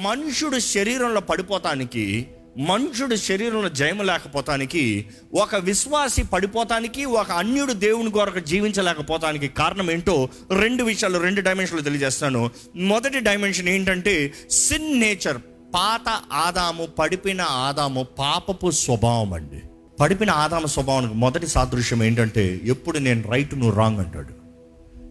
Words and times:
మనుషుడు 0.00 0.58
శరీరంలో 0.58 1.20
పడిపోతానికి 1.20 2.26
మనుషుడు 2.58 3.16
శరీరంలో 3.16 3.68
జయము 3.68 4.02
లేకపోతానికి 4.02 5.06
ఒక 5.34 5.56
విశ్వాసి 5.56 6.22
పడిపోతానికి 6.22 7.04
ఒక 7.04 7.30
అన్యుడు 7.30 7.72
దేవుని 7.72 8.10
కొరకు 8.10 8.38
జీవించలేకపోతానికి 8.38 9.48
కారణం 9.48 9.90
ఏంటో 9.90 10.28
రెండు 10.60 10.84
విషయాలు 10.84 11.18
రెండు 11.18 11.40
డైమెన్షన్లు 11.40 11.82
తెలియజేస్తాను. 11.82 12.50
మొదటి 12.76 13.20
డైమెన్షన్ 13.20 13.68
ఏంటంటే 13.68 14.34
సిన్ 14.50 15.00
నేచర్ 15.00 15.38
పాత 15.74 16.20
ఆదాము 16.32 16.86
పడిపిన 16.86 17.40
ఆదాము 17.40 18.06
పాపపు 18.18 18.70
స్వభావం 18.70 19.32
అండి. 19.32 19.62
పడిపిన 20.00 20.30
ఆదాము 20.30 20.66
స్వభావానికి 20.66 21.14
మొదటి 21.14 21.46
సాదృశ్యం 21.46 22.02
ఏంటంటే 22.02 22.60
ఎప్పుడు 22.64 22.98
నేను 22.98 23.30
రైట్ 23.30 23.54
నువ్వు 23.54 23.76
రాంగ్ 23.76 23.98
అంటాడు. 23.98 24.40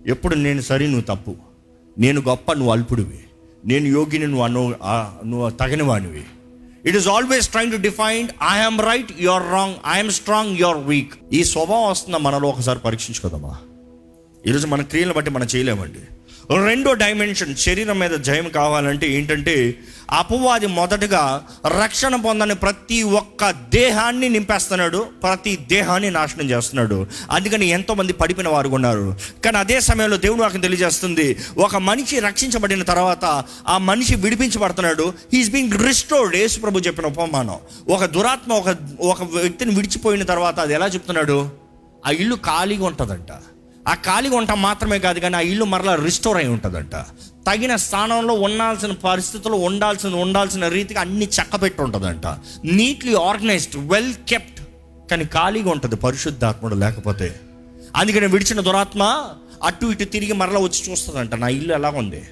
ఎప్పుడు 0.10 0.36
నేను 0.36 0.62
సరి 0.62 0.88
నువ్వు 0.88 1.16
తప్పు. 1.16 1.36
నేను 1.98 2.22
గొప్ప 2.22 2.54
నువ్వు 2.54 2.72
అల్పుడివి. 2.72 3.20
నేను 3.66 3.88
యోగిని 3.88 4.28
నువ్వు 4.28 4.44
అను 4.44 4.76
నువ్వు 5.26 5.50
తగిన 5.50 6.06
it 6.86 6.96
is 6.96 7.08
always 7.08 7.50
trying 7.50 7.72
to 7.72 7.78
define 7.78 8.28
I'm 8.44 8.82
right 8.82 9.12
your 9.20 9.44
wrong 9.44 9.76
I'm 9.88 10.12
strong 10.12 10.58
your 10.58 10.78
weak 10.78 11.14
ఈ 11.34 11.44
స్వభావం 11.44 11.90
వస్తుందా 11.90 12.18
మనలో 12.18 12.50
ఒకసారి 12.50 12.80
పరీక్షించుకోదామా? 12.80 13.58
ఈరోజు 14.48 14.68
మన 14.68 14.82
క్రియలను 14.82 15.14
బట్టి 15.14 15.32
మనం 15.32 15.48
చేయలేమండి. 15.56 16.00
రెండో 16.66 16.94
డైమెన్షన్ 16.94 17.56
శరీరం 17.56 18.00
మీద 18.00 18.12
జయం 18.12 18.50
కావాలంటే 18.50 19.12
ఏంటంటే 19.12 19.76
అపవాది 20.10 20.68
మొదటగా 20.68 21.48
రక్షణ 21.82 22.16
పొందని 22.16 22.56
ప్రతి 22.56 23.04
ఒక్క 23.04 23.52
దేహాన్ని 23.52 24.30
నింపేస్తున్నాడు 24.30 24.98
ప్రతి 24.98 25.56
దేహాన్ని 25.56 26.12
నాశనం 26.12 26.50
చేస్తున్నాడు. 26.50 27.08
అందుకని 27.32 27.66
ఎంతోమంది 27.66 28.14
పడిపోయిన 28.14 28.50
వారు 28.50 28.70
ఉన్నారు. 28.70 29.16
కానీ 29.46 29.58
అదే 29.58 29.80
సమయంలో 29.80 30.18
దేవుడు 30.18 30.42
నాకు 30.42 30.58
తెలియజేస్తుంది 30.58 31.38
ఒక 31.58 31.76
మనిషి 31.76 32.20
రక్షించబడిన 32.20 32.84
తర్వాత 32.84 33.44
ఆ 33.68 33.78
మనిషి 33.78 34.16
విడిపించబడుతున్నాడు 34.16 35.14
హీస్ 35.34 35.50
బీంగ్ 35.50 35.88
రిస్టోర్డ్ 35.88 36.36
యేసు 36.36 36.60
ప్రభు 36.60 36.80
చెప్పిన 36.80 37.06
ఉపమానం. 37.06 37.58
ఒక 37.90 38.06
దురాత్మ 38.06 38.54
ఒక 38.54 38.78
ఒక 39.02 39.24
వ్యక్తిని 39.24 39.76
విడిచిపోయిన 39.76 40.24
తర్వాత 40.24 40.60
అది 40.60 40.74
ఎలా 40.74 40.88
చెప్తున్నాడు? 40.88 41.50
ఆ 42.08 42.10
ఇల్లు 42.10 42.36
ఖాళీగా 42.36 42.86
ఉంటుందంట. 42.86 43.32
ఆ 43.88 43.94
ఖాళీగా 43.94 44.38
ఉంటాం 44.38 44.62
మాత్రమే 44.62 45.00
కాదు 45.00 45.20
కానీ 45.20 45.36
ఆ 45.36 45.40
ఇల్లు 45.40 45.66
మరలా 45.66 45.96
రిస్టోర్ 45.96 46.38
అయి 46.38 46.48
ఉంటుందంట. 46.48 46.96
తగిన 47.48 47.76
స్థానంలో 47.76 48.34
ఉండాల్సిన 48.34 48.92
పరిస్థితుల్లో 48.92 49.60
ఉండాల్సిన 49.60 50.16
ఉండాల్సిన 50.16 50.68
రీతిగా 50.68 51.02
అన్ని 51.02 51.26
చక్కబెట్టి 51.26 51.82
ఉంటుందంట 51.82 52.26
నీట్లీ 52.66 53.14
ఆర్గనైజ్డ్ 53.14 53.90
వెల్ 53.90 54.14
కెప్ట్ 54.14 54.62
కానీ 55.12 55.26
ఖాళీగా 55.26 55.72
ఉంటుంది 55.72 55.96
పరిశుద్ధాత్ముడు 55.96 56.76
లేకపోతే. 56.76 57.40
అందుకని 57.96 58.28
విడిచిన 58.28 58.62
దురాత్మ 58.62 59.26
అటు 59.64 59.86
ఇటు 59.86 60.04
తిరిగి 60.04 60.34
మరలా 60.34 60.60
వచ్చి 60.60 60.92
చూస్తుందంట 60.92 61.36
నా 61.36 61.48
ఇల్లు 61.48 61.74
ఎలా 61.74 61.90
ఉంది? 61.90 62.24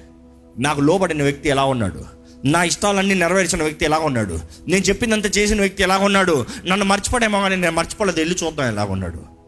నాకు 0.58 0.80
లోబడిన 0.80 1.22
వ్యక్తి 1.22 1.48
ఎలా 1.48 1.64
ఉన్నాడు? 1.64 2.04
నా 2.44 2.62
ఇష్టాలన్నీ 2.62 3.14
నెరవేర్చిన 3.14 3.62
వ్యక్తి 3.62 3.84
ఎలా 3.84 3.98
ఉన్నాడు? 3.98 4.40
నేను 4.68 4.84
చెప్పిందంత 4.84 5.38
చేసిన 5.38 5.60
వ్యక్తి 5.60 5.82
ఎలా 5.82 5.98
ఉన్నాడు? 5.98 6.46
నన్ను 6.66 6.86
మర్చిపోడేమో 6.86 7.40
కానీ 7.40 7.56
నేను 7.56 7.76
మర్చిపోలేదు 7.76 8.20
వెళ్ళి 8.20 8.36
చూద్దాం 8.44 8.66
ఎలా 8.66 8.84
ఉన్నాడు? 8.84 9.38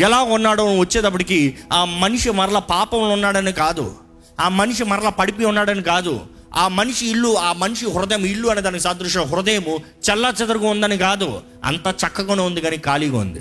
ఎలా 0.00 0.22
ఉన్నాడో 0.22 0.78
వచ్చేటప్పటికి 0.78 1.54
ఆ 1.72 1.84
మనిషి 1.84 2.30
మరలా 2.30 2.60
పాపంలో 2.60 3.08
ఉన్నాడని 3.08 3.52
కాదు. 3.52 4.05
ఆ 4.40 4.48
మనిషి 4.48 4.84
మరలా 4.84 5.10
పడిపోయి 5.10 5.46
ఉన్నాడని 5.46 5.82
కాదు. 5.82 6.20
ఆ 6.54 6.68
మనిషి 6.68 7.10
ఇల్లు 7.10 7.38
ఆ 7.38 7.52
మనిషి 7.52 7.90
హృదయం 7.90 8.24
ఇల్లు 8.24 8.48
అనే 8.48 8.60
దానికి 8.60 8.84
సాదృశ్యం 8.84 9.24
హృదయము 9.24 9.78
చల్లా 9.78 10.34
చెదరుగా 10.42 10.68
ఉందని 10.68 10.98
కాదు. 10.98 11.42
అంత 11.64 11.94
చక్కగానే 12.06 12.42
ఉంది 12.42 12.60
కానీ 12.60 12.76
ఖాళీగా 12.76 13.18
ఉంది. 13.18 13.40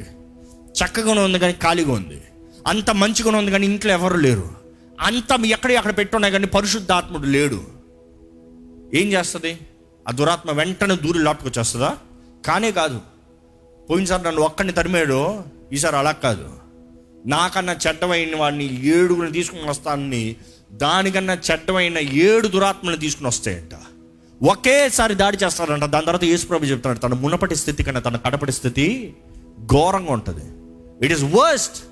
చక్కగానే 0.69 1.21
ఉంది 1.21 1.39
కానీ 1.39 1.53
ఖాళీగా 1.53 1.93
ఉంది. 1.93 2.21
అంత 2.67 2.89
మంచిగానే 2.89 3.37
ఉంది 3.37 3.51
కానీ 3.51 3.65
ఇంట్లో 3.65 3.91
ఎవరు 3.91 4.17
లేరు. 4.17 4.49
అంత 5.01 5.45
ఎక్కడ 5.45 5.71
అక్కడ 5.71 5.97
పెట్టున్నాయి 5.97 6.31
కానీ 6.31 6.45
పరిశుద్ధాత్ముడు 6.45 7.23
లేడు. 7.23 7.61
ఏం 8.93 9.11
చేస్తుంది? 9.11 9.57
ఆ 10.07 10.11
దురాత్మ 10.11 10.51
వెంటనే 10.51 10.95
దూరి 10.95 11.19
లోపలికొచ్చేస్తుందా 11.19 11.97
కానే 12.45 12.71
కాదు. 12.71 13.01
పోయినసారి 13.89 14.23
నన్ను 14.23 14.41
ఒక్కడిని 14.41 14.73
తరిమాడు 14.73 15.43
ఈసారి 15.73 15.95
అలా 15.95 16.11
కాదు. 16.11 16.49
నాకన్నా 17.25 17.75
చెడ్డమైన 17.87 18.35
వాడిని 18.35 18.85
ఏడుగురిని 18.85 19.33
తీసుకుని 19.33 19.69
వస్తానని 19.69 20.35
దానికన్నా 20.75 21.37
చెడ్డమైన 21.51 21.97
ఏడు 21.97 22.47
దురాత్మలు 22.47 22.95
తీసుకుని 22.95 23.27
వస్తాయంట. 23.27 23.69
ఒకేసారి 24.43 25.15
దాడి 25.15 25.37
చేస్తారంట. 25.43 25.83
దాని 25.83 26.05
తర్వాత 26.05 26.23
యేసుప్రభు 26.23 26.65
చెప్తున్నాడు 26.65 26.99
తన 26.99 27.19
మునపటి 27.19 27.55
స్థితి 27.55 27.83
కన్నా 27.83 27.99
తన 27.99 28.17
కడపటి 28.17 28.51
స్థితి 28.51 29.15
ఘోరంగా 29.65 30.13
ఉంటుంది. 30.13 30.41
ఇట్ 31.05 31.13
ఈస్ 31.13 31.23
వర్స్ట్ 31.23 31.83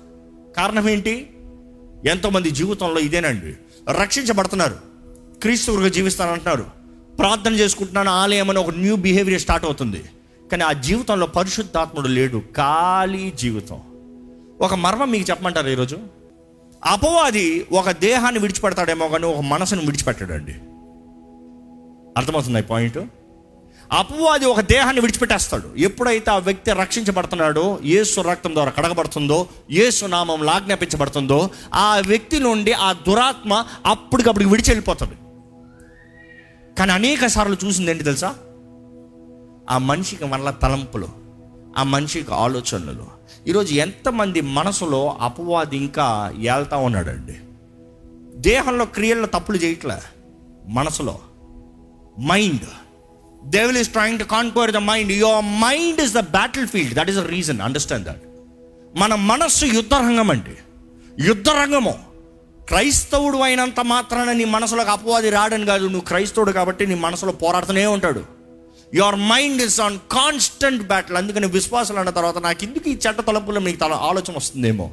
కారణం 0.56 0.88
ఏంటి? 0.88 1.30
ఎంతోమంది 2.06 2.50
జీవితంలో 2.50 3.00
ఇదేనండి. 3.00 3.54
రక్షించబడుతున్నారు. 3.92 4.76
క్రీస్తువుగా 5.42 5.88
జీవిస్తానంటున్నారు. 5.88 6.66
ప్రార్థన 7.18 7.54
చేసుకుంటున్నాను 7.54 8.10
ఆలయం 8.10 8.50
అని 8.50 8.58
ఒక 8.58 8.70
న్యూ 8.70 8.96
బిహేవియర్ 8.96 9.40
స్టార్ట్ 9.40 9.66
అవుతుంది. 9.66 10.04
కానీ 10.52 10.64
ఆ 10.64 10.72
జీవితంలో 10.72 11.26
పరిశుద్ధాత్ముడు 11.26 12.08
లేడు. 12.08 12.42
ఖాళీ 12.56 13.32
జీవితం. 13.38 13.80
ఒక 14.60 14.74
మర్మం 14.74 15.10
మీకు 15.10 15.30
చెప్పమంటారు 15.30 15.68
ఈరోజు? 15.68 15.98
అపవాది 16.86 17.66
ఒక 17.72 17.90
దేహాన్ని 17.90 18.40
విడిచిపెడతాడేమో 18.40 19.08
కానీ 19.08 19.26
ఒక 19.26 19.40
మనసును 19.40 19.80
విడిచిపెట్టాడండి. 19.80 20.52
అర్థమవుతుంది 22.16 22.58
ఈ 22.58 22.62
పాయింట్? 22.62 22.98
అపవాది 23.92 24.46
ఒక 24.46 24.60
దేహాన్ని 24.60 25.00
విడిచిపెట్టేస్తాడు. 25.00 25.74
ఎప్పుడైతే 25.76 26.30
ఆ 26.30 26.36
వ్యక్తి 26.36 26.72
రక్షించబడుతున్నాడో 26.72 27.78
ఏసు 27.84 28.20
రక్తం 28.20 28.54
ద్వారా 28.54 28.70
కడగబడుతుందో 28.70 29.46
ఏసు 29.70 30.06
నామంలో 30.06 30.50
ఆజ్ఞాపించబడుతుందో 30.50 31.50
ఆ 31.74 31.98
వ్యక్తి 31.98 32.38
నుండి 32.38 32.72
ఆ 32.72 32.92
దురాత్మ 32.92 33.64
అప్పటికప్పుడు 33.86 34.44
విడిచి 34.44 34.70
వెళ్ళిపోతుంది 34.70 35.14
కానీ 36.78 36.92
అనేక 36.92 37.26
సార్లు 37.26 37.56
చూసింది 37.64 37.90
ఏంటి 37.90 38.04
తెలుసా? 38.04 38.34
ఆ 39.70 39.78
మనిషికి 39.78 40.24
మరలా 40.24 40.50
తలంపులు 40.50 41.08
ఆ 41.78 41.82
మనిషికి 41.82 42.34
ఆలోచనలు 42.34 43.13
ఈరోజు 43.48 43.74
ఎంతమంది 43.74 44.40
మనసులో 44.40 45.16
అపవాది 45.20 45.76
ఇంకా 45.76 46.34
ఏళ్తా 46.40 46.76
ఉన్నాడండి? 46.76 47.34
దేహంలో 48.40 48.84
క్రియల్లో 48.84 49.26
తప్పులు 49.26 49.56
చేయట్లే 49.56 49.98
మనసులో. 50.66 51.18
Mind 52.20 52.60
devil 53.56 53.82
is 53.82 54.18
to 54.18 54.58
to 54.58 54.72
the 54.72 54.76
mind 54.76 55.12
your 55.12 55.44
mind 55.44 56.00
is 56.00 56.14
the 56.14 56.18
battle 56.18 56.66
field 56.66 56.94
that 56.94 57.10
is 57.10 57.18
the 57.18 57.28
reason 57.28 57.60
understand 57.60 58.06
that 58.06 58.22
మన 58.96 59.14
మనస్సు 59.14 59.66
యుద్ధరంగం 59.66 60.30
అండి. 60.30 60.56
యుద్ధరంగము. 61.26 61.98
క్రైస్తవుడు 62.68 63.38
అయినంత 63.38 63.80
మాత్రాన 63.80 64.32
నీ 64.32 64.44
మనసులోకి 64.44 64.90
అపవాది 64.90 65.30
రాడని 65.30 65.66
కాదు. 65.66 65.84
నువ్వు 65.84 66.00
క్రైస్తవుడు 66.00 66.52
కాబట్టి 66.52 66.86
నీ 66.86 66.94
మనసులో 66.94 67.32
పోరాడుతూనే 67.32 67.86
ఉంటాడు. 67.86 68.24
Your 68.94 69.16
mind 69.16 69.62
is 69.62 69.80
on 69.80 69.98
constant 70.12 70.82
battle 70.82 71.16
అందుకని 71.16 71.46
విశ్వాసాలు 71.46 71.98
అన్న 71.98 72.10
తర్వాత 72.10 72.38
నాకు 72.38 72.64
ఎందుకు 72.64 72.88
ఈ 72.88 72.96
చెడ్డ 73.06 73.20
తలపులో 73.20 73.60
మీకు 73.60 73.78
తల 73.78 73.92
ఆలోచన 73.92 74.34
వస్తుందేమో? 74.36 74.90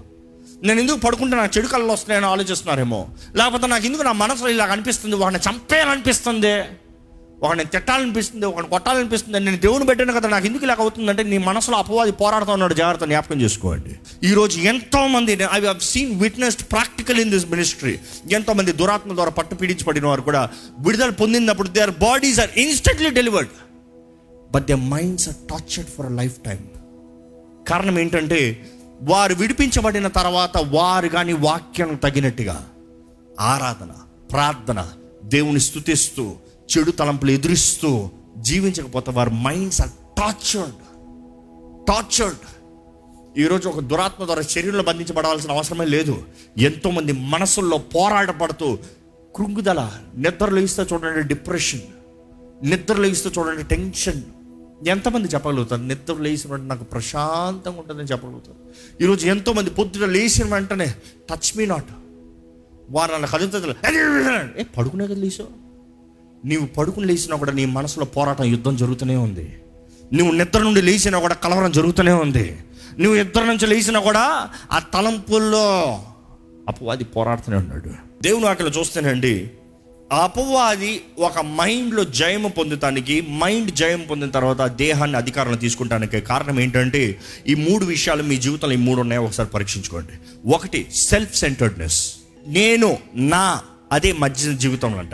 నేను 0.63 0.79
ఎందుకు 0.79 0.97
పడుకుంటే 0.97 1.38
నాకు 1.38 1.57
చెడు 1.57 1.67
కళ్ళు 1.67 1.94
వస్తున్నాయని 1.94 2.25
ఆలోచిస్తున్నారేమో? 2.25 3.09
లేకపోతే 3.35 3.67
నాకు 3.67 3.85
ఎందుకు 3.85 4.03
నా 4.03 4.12
మనసులో 4.12 4.50
ఇలా 4.50 4.66
అనిపిస్తుంది 4.66 5.16
వాడిని 5.16 5.50
చంపేయాలనిపిస్తుంది? 5.50 6.53
వాడిని 7.44 7.66
తిట్టాలనిపిస్తుంది? 7.66 8.45
వాడిని 8.45 8.69
కొట్టాలనిపిస్తుంది? 8.69 9.39
నేను 9.39 9.57
దేవుని 9.57 9.85
పెట్టాను 9.85 10.13
కదా 10.13 10.29
నాకు 10.29 10.45
ఎందుకు 10.45 10.63
ఇలా 10.63 10.75
అవుతుందంటే 10.79 11.23
నీ 11.23 11.38
మనసులో 11.38 11.78
అపవాది 11.78 12.12
పోరాడుతూ 12.12 12.51
ఉన్నాడు. 12.51 12.73
జాగ్రత్త 12.73 13.06
జ్ఞాపకం 13.06 13.41
చేసుకోండి. 13.41 13.91
ఈరోజు 14.23 14.59
ఎంతోమంది 14.59 15.33
I 15.33 15.62
have 15.66 15.79
seen 15.79 16.22
witnessed 16.22 16.72
practical 16.72 17.19
in 17.19 17.31
this 17.31 17.45
ministry 17.45 18.00
ఎంతో 18.31 18.53
మంది 18.53 18.72
దురాత్మ 18.72 19.16
ద్వారా 19.16 19.31
పట్టు 19.31 19.56
పీడించబడిన 19.56 20.06
వారు 20.06 20.22
కూడా 20.22 20.50
విడుదల 20.79 21.09
పొందినప్పుడు 21.09 21.68
their 21.68 21.91
bodies 21.91 22.39
are 22.39 22.50
instantly 22.57 23.09
delivered 23.09 23.50
but 24.51 24.67
the 24.67 24.72
minds 24.72 25.29
are 25.29 25.35
tortured 25.50 25.89
for 25.89 26.12
life 26.12 26.39
time 26.39 26.62
కారణం 27.67 28.00
ఏంటంటే 28.00 28.69
వారు 29.01 29.34
విడిపించబడిన 29.34 30.07
తర్వాత 30.07 30.57
వారు 30.57 31.07
కానీ 31.07 31.34
వాక్యం 31.34 31.95
తగినట్టుగా 31.95 32.67
ఆరాధన 33.39 33.91
ప్రార్థన 34.31 34.79
దేవుని 35.23 35.59
స్థుతిస్తూ 35.59 36.35
చెడు 36.69 36.91
తలంపులు 36.91 37.31
ఎదురిస్తూ 37.31 38.09
జీవించకపోతే 38.38 39.12
వారి 39.12 39.31
మైండ్స్ 39.44 39.81
ఆర్ 39.81 39.89
టార్చర్డ్ 40.18 40.77
టార్చర్డ్ 41.88 42.44
ఈరోజు 43.38 43.69
ఒక 43.69 43.80
దురాత్మ 43.80 44.25
ద్వారా 44.25 44.42
శరీరంలో 44.42 44.83
బంధించబడాల్సిన 44.83 45.51
అవసరమే 45.51 45.86
లేదు. 45.86 46.15
ఎంతోమంది 46.57 47.12
మనసుల్లో 47.12 47.77
పోరాటపడుతూ 47.77 48.77
కృంగుదల 49.36 49.92
నిద్రలు 50.15 50.59
ఇస్తే 50.59 50.83
చూడండి 50.94 51.27
డిప్రెషన్ 51.27 51.81
నిద్రలు 52.63 53.07
ఇస్తే 53.07 53.30
చూడండి 53.39 53.63
టెన్షన్ 53.63 54.21
ఎంతమంది 54.88 55.28
చెప్పగలుగుతారు? 55.28 55.81
నిద్ర 55.81 56.13
లేచిన 56.13 56.51
వెంటనే 56.51 56.68
నాకు 56.68 56.83
ప్రశాంతంగా 56.83 57.80
ఉంటుందని 57.80 58.06
చెప్పగలుగుతారు. 58.06 58.57
ఈరోజు 59.04 59.28
ఎంతోమంది 59.28 59.69
పొద్దున 59.69 60.06
లేచిన 60.06 60.54
వెంటనే 60.54 60.94
టచ్ 61.30 61.57
మీ 61.57 61.66
నాట్ 61.66 61.86
వారు 62.89 63.12
నన్ను 63.12 63.28
కదులుతుంది 63.28 63.68
ఏ 64.62 64.63
పడుకునే 64.78 65.06
కదా 65.06 65.16
లేచావు? 65.16 65.62
నీవు 66.48 66.66
పడుకుని 66.66 67.07
లేచినా 67.07 67.38
కూడా 67.38 67.51
నీ 67.51 67.66
మనసులో 67.66 68.06
పోరాటం 68.06 68.44
యుద్ధం 68.44 68.75
జరుగుతూనే 68.75 69.16
ఉంది. 69.16 69.62
నువ్వు 70.13 70.33
నిద్ర 70.36 70.60
నుండి 70.60 70.81
లేచినా 70.81 71.19
కూడా 71.19 71.33
కలవరం 71.33 71.72
జరుగుతూనే 71.72 72.12
ఉంది. 72.12 72.60
నువ్వు 73.00 73.24
నిద్ర 73.24 73.44
నుంచి 73.44 73.68
లేచినా 73.68 74.00
కూడా 74.00 74.50
ఆ 74.72 74.80
తలంపుల్లో 74.80 76.00
అపవాది 76.68 77.04
పోరాడుతూనే 77.04 77.57
ఉన్నాడు. 77.57 77.92
దేవుని 78.24 78.45
వాటిలో 78.45 78.69
చూస్తేనండి 78.69 79.51
అపవాది 80.12 81.02
ఒక 81.19 81.40
మైండ్లో 81.40 82.04
జయము 82.04 82.50
పొందటానికి 82.50 83.22
మైండ్ 83.22 83.72
జయం 83.72 84.06
పొందిన 84.10 84.30
తర్వాత 84.30 84.62
దేహాన్ని 84.62 85.18
అధికారంలో 85.18 85.58
తీసుకుంటానికి 85.58 86.22
కారణం 86.22 86.60
ఏంటంటే 86.60 87.19
ఈ 87.48 87.54
మూడు 87.54 87.86
విషయాలు 87.86 88.24
మీ 88.24 88.38
జీవితంలో 88.38 88.74
ఈ 88.74 88.78
మూడు 88.78 89.02
ఉన్నాయో 89.02 89.24
ఒకసారి 89.24 89.50
పరీక్షించుకోండి. 89.50 90.12
ఒకటి 90.50 90.88
సెల్ఫ్ 90.96 91.36
సెంటర్డ్నెస్ 91.36 92.13
నేను 92.48 92.98
నా 93.16 93.62
అదే 93.92 94.12
మధ్య 94.12 94.54
జీవితం 94.54 95.00
అంట. 95.00 95.12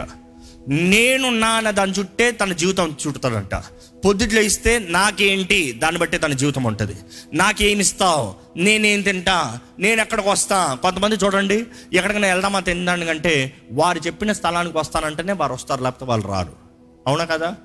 నేను 0.67 1.29
నాన్న 1.29 1.71
దాని 1.71 1.91
చుట్టే 1.91 2.31
తన 2.31 2.53
జీవితం 2.53 2.95
చుట్టుతాడంట. 3.07 3.55
పొద్దుట్లో 4.05 4.41
ఇస్తే 4.41 4.79
నాకేంటి? 4.79 5.71
దాన్ని 5.71 6.01
బట్టే 6.01 6.17
తన 6.17 6.33
జీవితం 6.33 6.63
ఉంటుంది. 6.63 6.95
నాకేమి 7.33 7.81
ఇస్తావు? 7.81 8.33
నేనేం 8.57 9.01
తింటా? 9.01 9.59
నేను 9.79 10.01
ఎక్కడికి 10.01 10.29
వస్తా? 10.29 10.77
కొంతమంది 10.81 11.15
చూడండి 11.15 11.65
ఎక్కడికైనా 11.93 12.27
వెళ్దామా 12.27 12.59
తినడానికంటే 12.59 13.53
వారు 13.71 13.99
చెప్పిన 13.99 14.31
స్థలానికి 14.31 14.77
వస్తానంటేనే 14.77 15.33
వారు 15.33 15.53
వస్తారు 15.53 15.83
లేకపోతే 15.83 16.05
వాళ్ళు 16.05 16.27
రారు. 16.27 16.53
అవునా 17.07 17.25
కదా? 17.25 17.55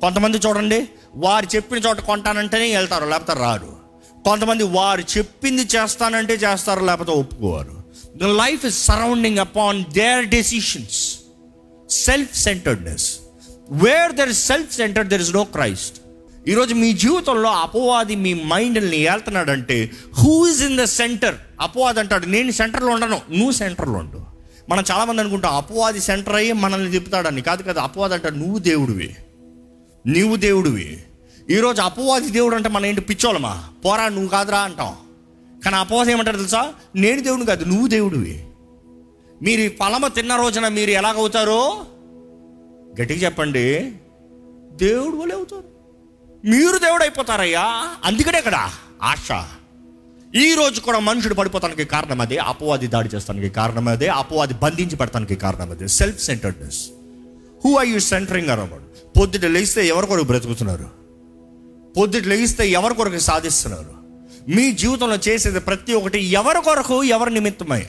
కొంతమంది 0.00 0.38
చూడండి 0.38 0.88
వారు 1.14 1.56
చెప్పిన 1.56 1.78
చోట 1.78 2.00
కొంటానంటేనే 2.00 2.76
వెళ్తారు 2.76 3.04
లేకపోతే 3.04 3.40
రారు. 3.40 3.76
కొంతమంది 4.24 4.62
వారు 4.62 5.00
చెప్పింది 5.00 5.62
చేస్తానంటే 5.62 6.34
చేస్తారు 6.34 6.84
లేకపోతే 6.84 7.12
ఒప్పుకోరు. 7.12 7.84
The 8.16 8.24
life 8.24 8.66
is 8.66 8.84
surrounding 8.84 9.38
upon 9.38 9.84
their 9.84 10.26
decisions 10.26 11.15
self 11.90 12.36
centredness 12.36 13.18
where 13.70 14.12
there 14.12 14.28
is 14.28 14.46
self 14.46 14.74
centred 14.74 15.10
there 15.10 15.22
is 15.22 15.30
no 15.30 15.44
Christ 15.44 15.94
ఈరోజు 16.48 16.74
మీ 16.74 16.92
జీవితంలో 16.92 17.50
అపవాది 17.50 18.16
మీ 18.16 18.34
మైండ్ని 18.34 18.96
ఏళ్తున్నాడంటే 18.96 19.90
who 20.18 20.48
is 20.48 20.62
in 20.62 20.78
the 20.78 20.84
centre 20.84 21.34
అపవాది 21.60 22.00
అంటాడు 22.00 22.26
నేను 22.26 22.50
సెంటర్లో 22.50 22.88
ఉండను 22.88 23.20
నువ్వు 23.30 23.50
సెంటర్లో 23.50 23.94
ఉండు. 23.94 24.20
మనం 24.68 24.84
చాలామంది 24.90 25.20
అనుకుంటాం 25.20 25.54
అపవాది 25.54 26.00
సెంటర్ 26.00 26.34
అయ్యి 26.34 26.52
మనల్ని 26.52 26.90
తిప్పుతాడని. 26.90 27.42
కాదు 27.42 27.62
కదా 27.62 27.82
అపవాది 27.82 28.14
అంటాడు 28.14 28.34
నువ్వు 28.34 28.58
దేవుడివి 28.58 29.16
నువ్వు 30.06 30.36
దేవుడివి. 30.36 31.04
ఈరోజు 31.50 31.82
అపవాది 31.82 32.30
దేవుడు 32.30 32.56
అంటే 32.56 32.68
మన 32.68 32.86
ఏంటి 32.86 33.00
పిచ్చోళమా 33.00 33.68
పోరా 33.84 34.08
నువ్వు 34.08 34.28
కాదురా 34.28 34.58
అంటాం. 34.58 34.96
కానీ 35.64 35.76
అపవాది 35.76 36.12
ఏమంటారు 36.12 36.36
తెలుసా? 36.36 36.72
నేను 36.96 37.22
దేవుడు 37.22 37.44
కాదు 37.44 37.64
నువ్వు 37.64 37.86
దేవుడివి. 37.86 38.44
మీరు 39.42 39.60
ఈ 39.60 39.68
ఫలము 39.68 40.08
తిన్న 40.08 40.36
రోజున 40.36 40.68
మీరు 40.68 40.90
ఎలాగవుతారో? 40.90 41.84
గట్టిగా 43.00 43.18
చెప్పండి. 43.18 43.92
దేవుడు 44.72 45.16
వలె 45.16 45.34
అవుతారు. 45.34 45.64
మీరు 46.44 46.78
దేవుడు 46.78 47.02
అయిపోతారయ్యా. 47.02 47.94
అందుకనే 48.04 48.38
ఇక్కడ 48.38 48.70
ఆశ. 49.02 49.44
ఈ 50.34 50.54
రోజు 50.54 50.80
కూడా 50.80 50.98
మనుషుడు 50.98 51.34
పడిపోతానికి 51.34 51.84
కారణం 51.84 52.20
అదే 52.20 52.36
అపవాది 52.36 52.86
దాడి 52.86 53.08
చేస్తానికి 53.14 53.48
కారణం 53.48 53.88
అదే 53.88 54.06
అపవాది 54.06 54.54
బంధించి 54.54 54.96
పెడతానికి 54.96 55.36
కారణం 55.36 55.70
అదే. 55.70 55.88
Self 55.88 56.22
centredness 56.22 56.88
who 57.64 57.76
are 57.76 57.86
you 57.86 57.98
centring 57.98 58.48
around 58.48 59.18
పొద్దుట 59.18 59.44
లేస్తే 59.44 59.86
ఎవరి 59.86 60.06
కొరకు 60.06 60.24
బ్రతుకుతున్నారు? 60.24 60.90
పొద్దుట 61.96 62.26
లేస్తే 62.26 62.68
ఎవరి 62.68 62.94
కొరకు 62.94 63.18
సాధిస్తున్నారు? 63.18 63.94
మీ 64.50 64.72
జీవితంలో 64.72 65.18
చేసేది 65.28 65.60
ప్రతి 65.60 65.94
ఒక్కటి 65.94 66.18
ఎవరి 66.24 66.62
కొరకు? 66.62 67.04
ఎవరి 67.04 67.34
నిమిత్తమై? 67.34 67.86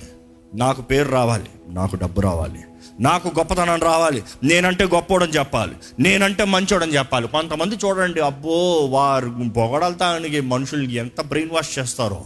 నాకు 0.55 0.81
పేరు 0.81 1.09
రావాలి 1.09 1.49
నాకు 1.67 1.95
డబ్బు 1.95 2.21
రావాలి 2.21 2.59
నాకు 2.99 3.27
గొప్పతనం 3.27 3.79
రావాలి 3.79 4.23
నేనంటే 4.44 4.83
గొప్పోడని 4.83 5.31
చెప్పాలి 5.31 5.73
నేనంటే 5.99 6.44
మంచోడని 6.44 6.97
చెప్పాలి. 6.97 7.27
కొంతమంది 7.27 7.75
చూడండి 7.75 8.21
అబ్బో 8.21 8.85
వారు 8.85 9.33
పొగడతానికి 9.55 10.41
మనుషులకి 10.41 10.95
ఎంత 10.95 11.21
బ్రెయిన్ 11.21 11.51
వాష్ 11.51 11.79
చేస్తారో. 11.79 12.25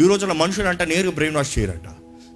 ఈ 0.00 0.08
రోజున 0.08 0.32
మనుషులు 0.32 0.68
అంటే 0.68 0.84
నేరుగా 0.84 1.10
బ్రెయిన్ 1.10 1.36
వాష్ 1.36 1.58
చేయరంట. 1.58 1.88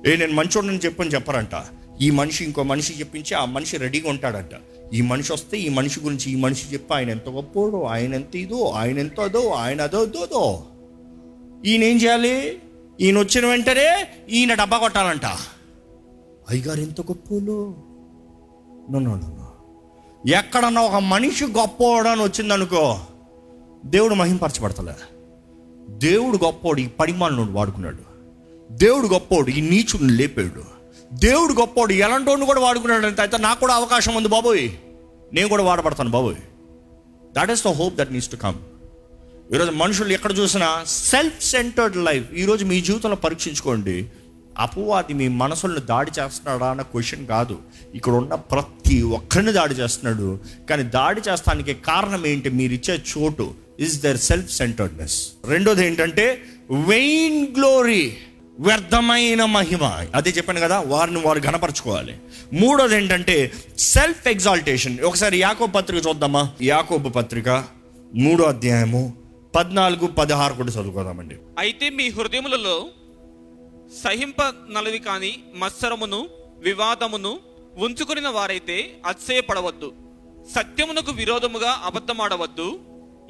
ఏ 0.09 0.17
నేను 0.17 0.33
మంచోడని 0.33 0.79
చెప్పని 0.79 1.11
చెప్పరంట. 1.11 1.65
ఈ 2.03 2.11
మనిషి 2.11 2.45
ఇంకో 2.45 2.63
మనిషి 2.63 3.01
చెప్పించి 3.01 3.35
ఆ 3.35 3.45
మనిషి 3.45 3.77
రెడీగా 3.77 4.11
ఉంటాడంట. 4.11 4.51
ఈ 4.95 5.01
మనిషి 5.01 5.33
వస్తే 5.33 5.59
ఈ 5.59 5.69
మనిషి 5.69 6.01
గురించి 6.01 6.33
ఈ 6.33 6.37
మనిషి 6.37 6.73
చెప్పి 6.73 6.95
ఆయన 6.95 7.11
ఎంత 7.11 7.29
గొప్పోడు 7.29 7.83
ఆయన 7.83 8.15
ఎంత 8.15 8.37
ఇదో 8.37 8.65
ఆయన 8.65 8.99
ఎంత 8.99 9.21
అదో 9.21 9.51
ఆయన 9.51 9.83
అదో 9.83 10.05
దోదో 10.05 10.65
ఈయన 11.65 11.85
ఏం 11.85 11.97
చేయాలి? 11.97 12.59
ఈయన 13.01 13.19
వచ్చిన 13.19 13.47
వెంటనే 13.47 14.09
ఈయన 14.31 14.55
డబ్బా 14.55 14.79
కొట్టాలంట. 14.79 15.27
అయ్యగారు 16.49 16.81
ఎంత 16.81 17.01
గొప్పోలు 17.01 17.75
ఎక్కడన్నా 20.29 20.83
ఒక 20.83 20.95
మనిషి 20.95 21.45
గొప్పోడు 21.45 22.09
అని 22.09 22.23
వచ్చిందనుకో 22.23 22.99
దేవుడు 23.85 24.15
మహింపరచబడతలే. 24.15 24.95
దేవుడు 25.89 26.39
గొప్పోడు 26.45 26.81
ఈ 26.81 26.87
పడిమాలను 26.87 27.53
వాడుకున్నాడు. 27.53 27.99
దేవుడు 28.73 29.07
గొప్పోడు 29.07 29.51
ఈ 29.51 29.61
నీచుడిని 29.61 30.13
లేపాడు. 30.13 30.65
దేవుడు 31.13 31.53
గొప్పోడు 31.53 31.93
ఎలాంటి 31.93 32.47
కూడా 32.47 32.61
వాడుకున్నాడు 32.61 33.07
అంటే 33.07 33.23
అయితే 33.23 33.39
నాకు 33.39 33.61
కూడా 33.61 33.75
అవకాశం 33.75 34.15
ఉంది 34.15 34.29
బాబోయ్. 34.29 34.71
నేను 35.33 35.49
కూడా 35.49 35.63
వాడబడతాను 35.63 36.11
బాబోయ్. 36.11 36.37
That 37.33 37.51
is 37.51 37.65
the 37.65 37.69
hope 37.69 37.95
that 37.95 38.13
needs 38.13 38.31
to 38.31 38.37
come 38.37 38.55
ఈరోజు 39.55 39.71
మనుషులు 39.71 40.13
ఎక్కడ 40.13 40.39
చూసినా 40.39 40.69
సెల్ఫ్ 40.87 41.43
సెంటర్డ్ 41.45 41.97
లైఫ్ 41.97 42.25
ఈరోజు 42.35 42.65
మీ 42.65 42.81
జీవితంలో 42.81 43.17
పరీక్షించుకోండి 43.17 43.95
అపవాది 44.59 45.15
మీ 45.15 45.29
మనసులను 45.29 45.81
దాడి 45.91 46.11
చేస్తున్నాడా 46.19 46.67
అన్న 46.71 46.83
క్వశ్చన్ 46.83 47.27
కాదు. 47.27 47.57
ఇక్కడ 47.95 48.13
ఉన్న 48.13 48.35
ప్రతి 48.35 49.03
ఒక్కరిని 49.03 49.53
దాడి 49.53 49.75
చేస్తున్నాడు. 49.75 50.39
కానీ 50.71 50.83
దాడి 50.83 51.21
చేస్తానికి 51.29 51.75
కారణం 51.75 52.27
ఏంటి? 52.27 52.51
మీరు 52.51 52.73
ఇచ్చే 52.73 53.03
చోటు 53.13 53.55
ఇస్ 53.81 54.03
దర్ 54.03 54.17
సెల్ఫ్ 54.17 54.51
సెంటర్డ్నెస్ 54.51 55.17
రెండోది 55.49 55.87
ఏంటంటే 55.87 56.27
వెయిన్ 56.71 57.41
గ్లోరీ 57.59 58.05
వ్యర్థమైన 58.59 59.45
మహిమ. 59.45 59.85
అదే 60.15 60.31
చెప్పాను 60.31 60.61
కదా 60.61 60.79
వారిని 60.81 61.23
వారు 61.27 61.39
గణపరచుకోవాలి 61.39 62.15
మూడోది 62.53 62.97
ఏంటంటే 62.97 63.53
సెల్ఫ్ 63.79 64.29
ఎగ్జాల్టేషన్ 64.29 65.01
ఒకసారి 65.01 65.39
యాకోబు 65.39 65.73
పత్రిక 65.73 66.07
చూద్దామా? 66.09 66.51
యాకోబు 66.63 67.09
పత్రిక 67.09 67.49
మూడో 68.15 68.45
అధ్యాయము 68.45 69.24
పద్నాలుగు 69.57 70.07
పదహారు 70.07 70.55
కూడా 70.55 70.73
చదువుకోదామండి. 70.73 71.37
అయితే 71.59 71.91
మీ 71.91 72.09
హృదయములలో 72.09 72.89
సహింప 74.05 74.43
నలవి 74.71 74.99
కాని 74.99 75.33
మత్సరమును 75.55 76.29
వివాదమును 76.59 77.41
ఉంచుకుని 77.77 78.21
వారైతే 78.29 78.77
అతిశయపడవద్దు. 79.07 79.93
సత్యమునకు 80.55 81.13
విరోధముగా 81.13 81.71
అబద్ధమాడవద్దు. 81.85 82.81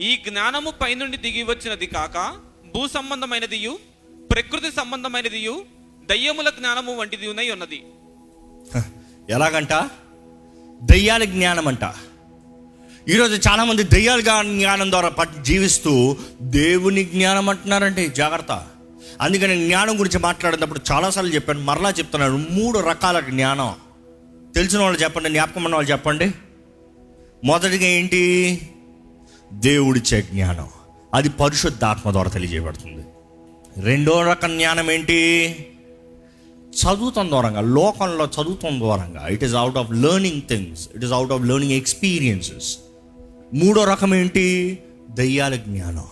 ఈ 0.00 0.17
జ్ఞానము 0.29 0.71
పైనుండి 0.71 1.17
దిగి 1.17 1.43
వచ్చినది 1.43 1.87
కాక 1.87 2.17
భూ 2.75 2.88
సంబంధమైనదియు 2.88 3.79
ప్రకృతి 4.32 4.71
సంబంధమైనదియు 4.73 5.65
దయ్యముల 6.11 6.49
జ్ఞానము 6.50 6.97
వంటిది 6.97 7.29
ఉన్నది. 7.29 7.82
ఎలాగంట? 9.31 9.75
దయ్యాల 10.82 11.25
జ్ఞానం 11.25 11.69
అంట 11.69 11.85
ఈరోజు 13.09 13.49
చాలామంది 13.49 13.83
దయ్యాల 13.83 14.21
జ్ఞానం 14.21 14.90
ద్వారా 14.90 15.12
జీవిస్తూ 15.43 16.17
దేవుని 16.43 17.05
జ్ఞానం 17.05 17.49
అంటున్నారంటే 17.49 18.09
జాగ్రత్త. 18.09 18.67
అందుకని 19.21 19.67
జ్ఞానం 19.67 20.00
గురించి 20.00 20.19
మాట్లాడినప్పుడు 20.19 20.81
చాలాసార్లు 20.93 21.35
చెప్పాను. 21.35 21.61
మరలా 21.61 21.90
చెప్తున్నాను. 21.90 22.47
మూడు 22.50 22.78
రకాల 22.78 23.21
జ్ఞానం. 23.21 23.75
తెలిసిన 24.55 24.78
వాళ్ళు 24.78 25.00
చెప్పండి 25.00 25.28
జ్ఞాపకం 25.28 25.64
ఉన్న 25.64 25.76
వాళ్ళు 25.76 25.90
చెప్పండి. 25.90 26.31
మొదటిగా 27.45 27.85
ఏంటి? 27.85 28.61
దేవుడిచ్చే 29.52 30.23
జ్ఞానం. 30.23 30.69
అది 31.14 31.28
పరిశుద్ధాత్మ 31.28 32.11
ద్వారా 32.11 32.31
తెలియజేయబడుతుంది. 32.31 33.05
రెండో 33.81 34.23
రకం 34.23 34.59
జ్ఞానం 34.59 34.90
ఏంటి? 34.90 35.50
చదువుతాం 36.75 37.31
దూరంగా 37.31 37.61
లోకంలో 37.61 38.25
చదువుతాం 38.25 38.81
దూరంగా 38.81 39.28
it 39.28 39.45
is 39.45 39.55
out 39.55 39.76
of 39.76 39.93
learning 39.93 40.43
things 40.43 40.88
it 40.97 41.05
is 41.05 41.12
out 41.12 41.33
of 41.33 41.43
learning 41.43 41.73
experiences 41.73 42.78
మూడో 43.55 43.85
రకం 43.85 44.15
ఏంటి? 44.15 44.79
దయ్యాల 45.11 45.55
జ్ఞానం. 45.55 46.05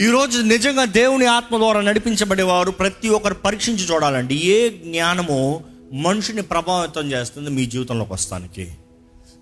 ఈరోజు 0.00 0.42
నిజంగా 0.42 0.84
దేవుని 0.84 1.26
ఆత్మ 1.26 1.56
ద్వారా 1.56 1.80
నడిపించబడేవారు 1.80 2.70
ప్రతి 2.70 3.08
ఒక్కరు 3.08 3.34
పరీక్షించి 3.34 3.94
చూడాలండి. 3.94 4.34
ఏ 4.34 4.68
జ్ఞానము 4.68 5.64
మనిషిని 5.92 6.42
ప్రభావితం 6.42 7.12
చేస్తుంది 7.12 7.50
మీ 7.50 7.66
జీవితంలోకి 7.66 8.12
వస్తానికి. 8.12 8.72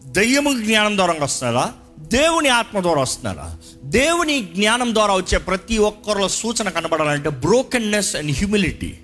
దయ్యము 0.06 0.62
జ్ఞానం 0.62 0.96
ద్వారా 0.96 1.14
వస్తున్నారా? 1.22 1.72
దేవుని 1.98 2.48
ఆత్మ 2.48 2.80
ద్వారా 2.80 3.02
వస్తున్నారా? 3.02 3.58
దేవుని 3.84 4.40
జ్ఞానం 4.40 4.94
ద్వారా 4.94 5.14
వచ్చే 5.14 5.38
ప్రతి 5.38 5.78
ఒక్కరిలో 5.78 6.28
సూచన 6.28 6.68
కనబడాలంటే 6.68 7.28
బ్రోకెన్నెస్ 7.28 8.16
అండ్ 8.16 8.32
హ్యూమిలిటీ 8.32 8.98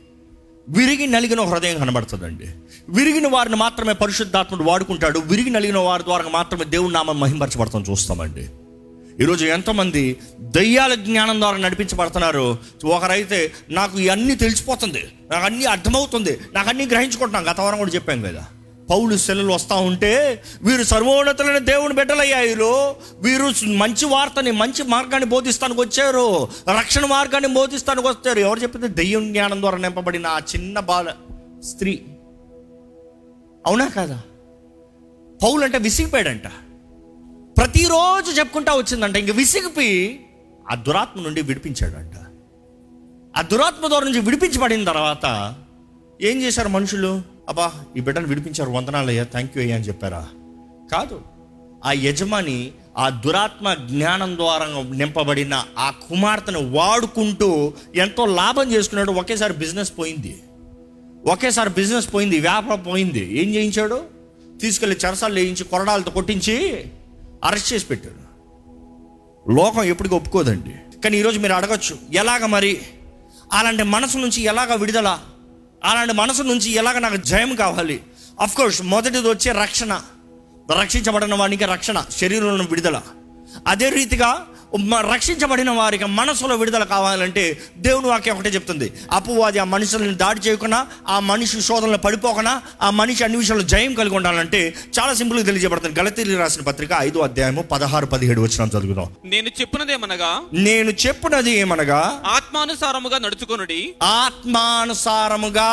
విరిగి 0.69 1.07
నలిగిన 1.07 1.41
హృదయం 1.41 1.79
కనబడుతుందండి. 1.79 2.47
విరిగిన 2.89 3.29
వారిని 3.29 3.57
మాత్రమే 3.57 3.93
పరిశుద్ధాత్ముడు 3.93 4.65
వాడుకుంటాడు. 4.65 5.19
విరిగి 5.19 5.51
నలిగిన 5.51 5.79
వారి 5.79 6.03
ద్వారా 6.03 6.25
మాత్రమే 6.29 6.65
దేవుడి 6.65 6.95
నామం 6.95 7.21
మహింపరచబడతాం 7.21 7.85
చూస్తామండి. 7.91 8.49
ఈరోజు 9.23 9.45
ఎంతోమంది 9.45 10.17
దయ్యాల 10.41 10.95
జ్ఞానం 10.95 11.41
ద్వారా 11.41 11.57
నడిపించబడుతున్నారు. 11.57 12.59
ఒకరైతే 12.85 13.53
నాకు 13.71 13.99
ఇవన్నీ 13.99 14.35
తెలిసిపోతుంది. 14.35 15.09
నాకు 15.33 15.45
అన్నీ 15.45 15.65
అర్థమవుతుంది. 15.65 16.39
నాకు 16.55 16.69
అన్నీ 16.69 16.87
గ్రహించుకుంటున్నాం. 16.87 17.53
గత 17.53 17.61
వారం 17.61 17.79
కూడా 17.79 17.91
చెప్పాం 17.91 18.23
కదా. 18.23 18.47
పౌలు 18.91 19.17
సెలవులు 19.17 19.53
వస్తూ 19.53 19.75
ఉంటే 19.75 20.43
వీరు 20.63 20.83
సర్వోన్నతులైన 20.83 21.59
దేవుని 21.59 21.95
బిడ్డలయ్యారు 21.95 22.97
వీరు 23.19 23.67
మంచి 23.67 24.05
వార్తని 24.05 24.51
మంచి 24.51 24.83
మార్గాన్ని 24.83 25.29
బోధిస్తానికి 25.29 25.81
వచ్చారు. 25.81 26.49
రక్షణ 26.79 27.07
మార్గాన్ని 27.07 27.55
బోధిస్తానికి 27.55 28.09
వచ్చారు 28.09 28.39
ఎవరు 28.39 28.61
చెప్తే 28.61 28.89
దెయ్యం 28.89 29.33
జ్ఞానం 29.33 29.61
ద్వారా 29.61 29.79
నింపబడిన 29.79 30.27
ఆ 30.27 30.39
చిన్న 30.39 30.81
బాల 30.81 31.13
స్త్రీ. 31.65 32.03
అవునా 33.67 33.89
కాదా? 33.89 34.21
పౌలు 35.43 35.65
అంటే 35.65 35.79
విసిగిపోయాడంట. 35.79 36.47
ప్రతిరోజు 37.59 38.31
చెప్పుకుంటా 38.31 38.75
వచ్చిందంట. 38.75 39.17
ఇంక 39.17 39.31
విసిగిపోయి 39.31 40.27
ఆ 40.71 40.75
దురాత్మ 40.75 41.21
నుండి 41.21 41.43
విడిపించాడంట. 41.43 42.13
ఆ 43.37 43.43
దురాత్మ 43.43 43.89
ద్వారా 43.89 44.05
నుంచి 44.05 44.21
విడిపించబడిన 44.21 44.85
తర్వాత 44.85 45.55
ఏం 46.23 46.43
చేశారు 46.43 46.69
మనుషులు? 46.69 47.38
అబ్బా 47.49 47.73
ఈ 47.97 48.01
బిడ్డను 48.01 48.27
విడిపించారు 48.27 48.71
వందనాలు 48.71 49.09
అయ్యా 49.09 49.23
థ్యాంక్ 49.23 49.57
యూ 49.57 49.63
అయ్యా 49.63 49.77
అని 49.77 49.85
చెప్పారా? 49.85 50.29
కాదు 50.93 51.21
ఆ 51.85 51.93
యజమాని 51.93 52.73
ఆ 52.99 53.09
దురాత్మ 53.09 53.75
జ్ఞానం 53.75 54.37
ద్వారా 54.37 54.67
నింపబడిన 54.95 55.65
ఆ 55.79 55.91
కుమార్తెను 55.91 56.71
వాడుకుంటూ 56.71 57.73
ఎంతో 57.97 58.27
లాభం 58.27 58.73
చేసుకున్నాడు 58.73 59.13
ఒకేసారి 59.13 59.55
బిజినెస్ 59.55 59.93
పోయింది. 59.99 60.43
ఒకేసారి 61.27 61.71
బిజినెస్ 61.71 62.15
పోయింది 62.15 62.41
వ్యాపారం 62.41 62.83
పోయింది. 62.83 63.43
ఏం 63.43 63.55
చేయించాడు? 63.55 64.03
తీసుకెళ్ళి 64.61 64.97
చెరసాలు 65.05 65.35
వేయించి 65.35 65.65
కొరడాలతో 65.65 66.11
కొట్టించి 66.11 66.85
అరెస్ట్ 67.45 67.73
చేసి 67.73 67.87
పెట్టాడు. 67.87 68.29
లోకం 69.53 69.83
ఎప్పటికీ 69.83 70.15
ఒప్పుకోదండి. 70.15 71.01
కానీ 71.01 71.19
ఈరోజు 71.19 71.39
మీరు 71.39 71.53
అడగచ్చు 71.53 71.97
ఎలాగ 72.13 72.47
మరి? 72.47 72.81
అలాంటి 73.53 73.83
మనసు 73.83 74.19
నుంచి 74.19 74.43
ఎలాగ 74.43 74.75
విడుదల? 74.75 75.19
అలాంటి 75.85 76.15
మనసు 76.15 76.43
నుంచి 76.43 76.71
ఎలాగ 76.71 76.99
నాకు 76.99 77.17
జయం 77.17 77.55
కావాలి? 77.55 78.01
అఫ్ 78.41 78.57
కోర్స్ 78.57 78.83
మొదటిది 78.83 79.29
వచ్చే 79.29 79.53
రక్షణ. 79.53 80.01
రక్షించబడిన 80.81 81.35
వానికి 81.35 81.65
రక్షణ 81.65 82.05
శరీరంలో 82.11 82.65
విడుదల. 82.65 83.03
అదే 83.67 83.89
రీతిగా 83.89 84.47
రక్షించబడిన 85.13 85.71
వారికి 85.71 86.05
మనసులో 86.05 86.57
విడుదల 86.57 86.85
కావాలంటే 86.85 87.59
దేవుని 87.77 88.07
వాక్యం 88.07 88.37
ఒకటే 88.37 88.51
చెప్తుంది. 88.51 88.93
అపవాది 89.13 89.59
ఆ 89.59 89.65
మనుషులను 89.65 90.15
దాడి 90.15 90.41
చేయకుండా 90.41 90.87
ఆ 91.09 91.21
మనిషి 91.21 91.61
శోధనలో 91.61 91.99
పడిపోకుండా 91.99 92.63
ఆ 92.83 92.91
మనిషి 92.91 93.25
అన్ని 93.25 93.39
విషయాల్లో 93.39 93.67
జయం 93.67 93.95
కలిగి 93.95 94.17
ఉండాలంటే 94.17 94.75
చాలా 95.01 95.15
సింపుల్గా 95.15 95.45
తెలియజేయబడుతుంది. 95.45 96.01
గలతీలి 96.01 96.37
రాసిన 96.37 96.63
పత్రిక 96.63 96.91
ఐదో 96.99 97.21
అధ్యాయము 97.21 97.63
పదహారు 97.63 98.07
పదిహేడు 98.07 98.41
వచ్చిన 98.41 98.69
చదువుదాం. 98.69 99.07
నేను 99.25 99.51
చెప్పినదేమనగా 99.61 100.41
నేను 100.53 100.91
చెప్పున్నది 100.91 101.51
ఏమనగా? 101.51 102.23
ఆత్మానుసారముగా 102.27 103.19
నడుచుకొనుడి. 103.19 103.95
ఆత్మానుసారముగా 104.03 105.71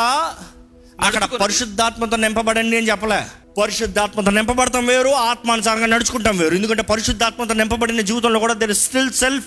అక్కడ 1.00 1.24
పరిశుద్ధాత్మతో 1.24 2.16
నింపబడండి 2.16 2.76
అని 2.76 2.90
చెప్పలే. 2.90 3.45
పరిశుద్ధాత్మత 3.58 4.28
నింపబడతాం 4.28 4.86
వేరు 4.86 5.08
ఆత్మానుసారంగా 5.08 5.86
నడుచుకుంటాం 5.86 6.38
వేరు. 6.38 6.54
ఎందుకంటే 6.54 6.82
పరిశుద్ధాత్మత 6.82 7.52
నింపబడిన 7.52 8.00
జీవితంలో 8.00 8.40
కూడా 8.40 8.54
దర్ 8.54 8.74
స్టిల్ 8.74 9.10
సెల్ఫ్ 9.10 9.46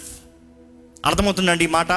అర్థమవుతుందండి 1.06 1.64
ఈ 1.64 1.68
మాట? 1.68 1.92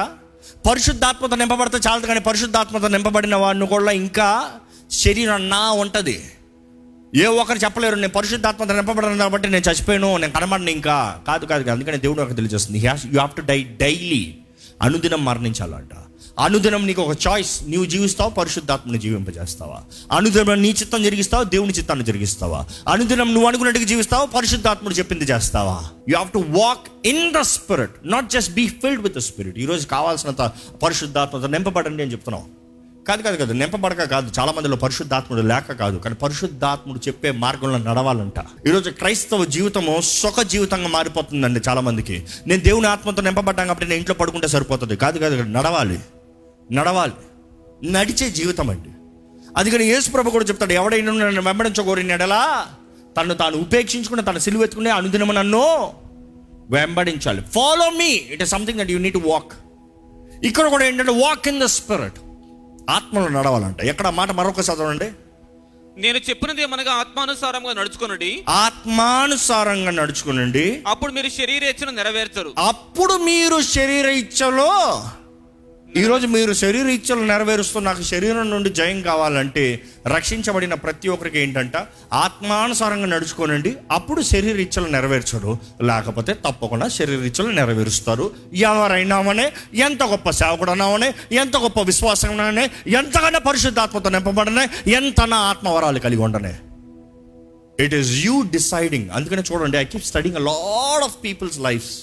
పరిశుద్ధాత్మత 0.69 1.33
నింపబడితే 1.33 1.77
చాలదు 1.87 2.05
కానీ 2.05 2.19
పరిశుద్ధాత్మత 2.19 2.85
నింపబడిన 2.85 3.35
వాడిని 3.35 3.67
కూడా 3.67 3.91
ఇంకా 3.91 4.51
శరీరం 4.91 5.49
నా 5.49 5.71
ఉంటుంది. 5.71 6.23
ఏ 7.15 7.25
ఒక్కరు 7.25 7.57
చెప్పలేరు 7.57 7.95
నేను 7.95 8.09
పరిశుద్ధాత్మత 8.09 8.71
నింపబడను 8.71 9.17
కాబట్టి 9.17 9.49
నేను 9.49 9.63
చచ్చిపోయాను 9.69 10.17
నేను 10.17 10.33
కనబడను 10.33 10.69
ఇంకా. 10.69 11.19
కాదు 11.27 11.45
కాదు 11.45 11.69
అందుకని 11.69 11.97
దేవుడు 11.97 12.21
ఒక 12.21 12.35
తెలియజేస్తుంది. 12.35 12.79
You 12.79 12.89
have 12.89 13.35
to 13.35 13.41
die 13.41 13.63
daily 13.63 14.37
అనుదినం 14.81 15.25
మరణించాలంట. 15.25 15.89
అనుదినం 16.39 16.87
నీకు 16.87 17.01
ఒక 17.01 17.17
చాయిస్ 17.27 17.63
నీవు 17.67 17.85
జీవిస్తావు? 17.85 18.29
పరిశుద్ధాత్మని 18.29 18.97
జీవింపజేస్తావా? 18.97 19.81
అనుదినం 20.17 20.61
నీ 20.61 20.69
చిత్తం 20.69 21.03
జరిగిస్తావు? 21.03 21.43
దేవుని 21.43 21.73
చిత్తాన్ని 21.73 22.05
జరిగిస్తావా? 22.05 22.65
అనుదినం 22.89 23.33
నువ్వు 23.33 23.47
అనుకున్నట్టుగా 23.47 23.85
జీవిస్తావు? 23.85 24.25
పరిశుద్ధాత్ముడు 24.25 24.93
చెప్పింది 24.93 25.23
చేస్తావా? 25.23 25.83
You 26.09 26.17
have 26.17 26.31
to 26.31 26.45
walk 26.59 27.07
in 27.07 27.33
the 27.33 27.41
spirit 27.41 27.91
not 28.05 28.29
just 28.29 28.53
be 28.53 28.67
filled 28.67 29.01
with 29.01 29.15
the 29.15 29.19
spirit 29.19 29.59
ఈరోజు 29.59 29.87
కావాల్సినంత 29.87 30.51
పరిశుద్ధాత్మత 30.83 31.49
నింపబడండి 31.49 32.03
అని 32.03 32.11
చెప్తున్నావు. 32.11 32.63
కాదు 33.07 33.21
కాదు 33.21 33.35
కాదు. 33.35 33.53
నింపబడక 33.53 34.09
కాదు. 34.09 34.31
చాలా 34.39 34.51
మందిలో 34.51 34.75
పరిశుద్ధాత్ముడు 34.75 35.41
లేక 35.41 35.71
కాదు. 35.71 35.97
కానీ 35.97 36.15
పరిశుద్ధాత్ముడు 36.15 36.99
చెప్పే 36.99 37.31
మార్గంలో 37.31 37.77
నడవాలంట. 37.77 38.67
ఈరోజు 38.67 38.89
క్రైస్తవ 38.89 39.45
జీవితము 39.45 40.01
సుఖ 40.01 40.39
జీవితంగా 40.39 40.87
మారిపోతుందండి 40.87 41.59
చాలా 41.69 41.81
మందికి. 41.81 42.25
నేను 42.47 42.61
దేవుని 42.61 42.87
ఆత్మతో 42.87 43.21
నింపబడ్డాను 43.21 43.67
కాబట్టి 43.67 43.85
నేను 43.85 43.97
ఇంట్లో 43.97 44.15
పడుకుంటే 44.15 44.47
సరిపోతుంది. 44.47 44.95
కాదు 44.95 45.17
కాదు, 45.17 45.41
నడవాలి. 45.41 45.99
నడవాలి. 46.71 47.13
నడిచే 47.91 48.29
జీవితం 48.29 48.69
అండి. 48.69 48.89
అందుకని 49.57 49.85
యేసు 49.85 50.11
ప్రభు 50.11 50.29
కూడా 50.29 50.45
చెప్తాడు 50.45 50.73
ఎవడైనా 50.73 51.13
నన్ను 51.13 51.41
వెంబడించగోరినాడలా 51.41 52.67
తను 53.17 53.33
తాను 53.33 53.57
ఉపేక్షించుకుని 53.57 54.23
తన 54.23 54.37
సిలువెత్తుకునే 54.37 54.89
అనుదినము 54.89 55.31
నన్ను 55.31 55.93
వెంబడించాలి. 56.69 57.41
Follow 57.41 57.89
me 57.89 58.09
it 58.09 58.41
is 58.41 58.51
something 58.51 58.79
that 58.79 58.91
you 58.91 58.99
need 58.99 59.17
walk 59.17 59.53
ఇక్కడ 60.43 60.67
కూడా 60.67 60.85
ఏంటంటే 60.85 61.11
వాక్ 61.11 61.47
ఇన్ 61.47 61.59
ద 61.59 61.63
స్పిరిట్ 61.63 62.19
ఆత్మలో 62.89 63.27
నడవాలంట. 63.27 63.81
ఎక్కడ 63.81 64.09
మాట 64.09 64.31
మరొక 64.31 64.59
చదవండి 64.59 65.11
నేను 65.97 66.17
చెప్పినదేమనగా 66.17 66.91
ఆత్మానుసారముగా 66.91 67.73
నడుచుకొనుడి. 67.73 68.43
ఆత్మానుసారంగా 68.49 69.91
నడుచుకునండి. 69.91 70.83
అప్పుడు 70.87 71.11
మీరు 71.11 71.29
శరీరేచ్ఛను 71.29 71.91
నెరవేర్చరు. 71.91 72.53
అప్పుడు 72.57 73.13
మీరు 73.13 73.61
శరీర 73.61 74.05
ఇచ్చలో 74.05 75.03
ఈరోజు 76.01 76.27
మీరు 76.27 76.53
శరీర 76.53 76.87
ఇచ్చలు 76.89 77.23
నెరవేరుస్తూ 77.23 77.79
నాకు 77.79 78.01
శరీరం 78.01 78.49
నుండి 78.49 78.69
జయం 78.69 79.01
కావాలంటే 79.01 79.81
రక్షించబడిన 80.07 80.73
ప్రతి 80.73 81.07
ఒక్కరికి 81.09 81.39
ఏంటంట? 81.39 81.75
ఆత్మానుసారంగా 82.13 83.05
నడుచుకోనండి. 83.05 83.75
అప్పుడు 83.91 84.21
శరీర 84.21 84.55
ఇచ్చలు 84.59 84.87
నెరవేర్చడు 84.87 85.57
లేకపోతే 85.81 86.33
తప్పకుండా 86.33 86.87
శరీర 86.87 87.19
ఇచ్చలు 87.19 87.51
నెరవేరుస్తారు. 87.51 88.31
ఎవరైనామనే 88.53 89.53
ఎంత 89.73 90.03
గొప్ప 90.03 90.29
సేవకుడనామనే 90.29 91.13
ఎంత 91.31 91.57
గొప్ప 91.57 91.81
విశ్వాసంగానే 91.81 92.65
ఎంతగానో 92.87 93.39
పరిశుద్ధాత్మతో 93.39 94.09
నింపబడనే 94.09 94.65
ఎంత 94.91 95.21
నా 95.21 95.37
ఆత్మవరాలు 95.37 95.99
కలిగి 95.99 96.21
ఉండనే. 96.21 96.53
ఇట్ 97.85 97.93
ఈస్ 97.93 98.11
యూ 98.25 98.41
డిసైడింగ్ 98.41 99.09
అందుకనే 99.09 99.43
చూడండి 99.53 99.77
I 99.77 99.85
keep 99.85 100.03
studying 100.03 100.35
a 100.35 100.45
lot 100.51 101.03
of 101.03 101.17
people's 101.23 101.59
lives 101.59 101.95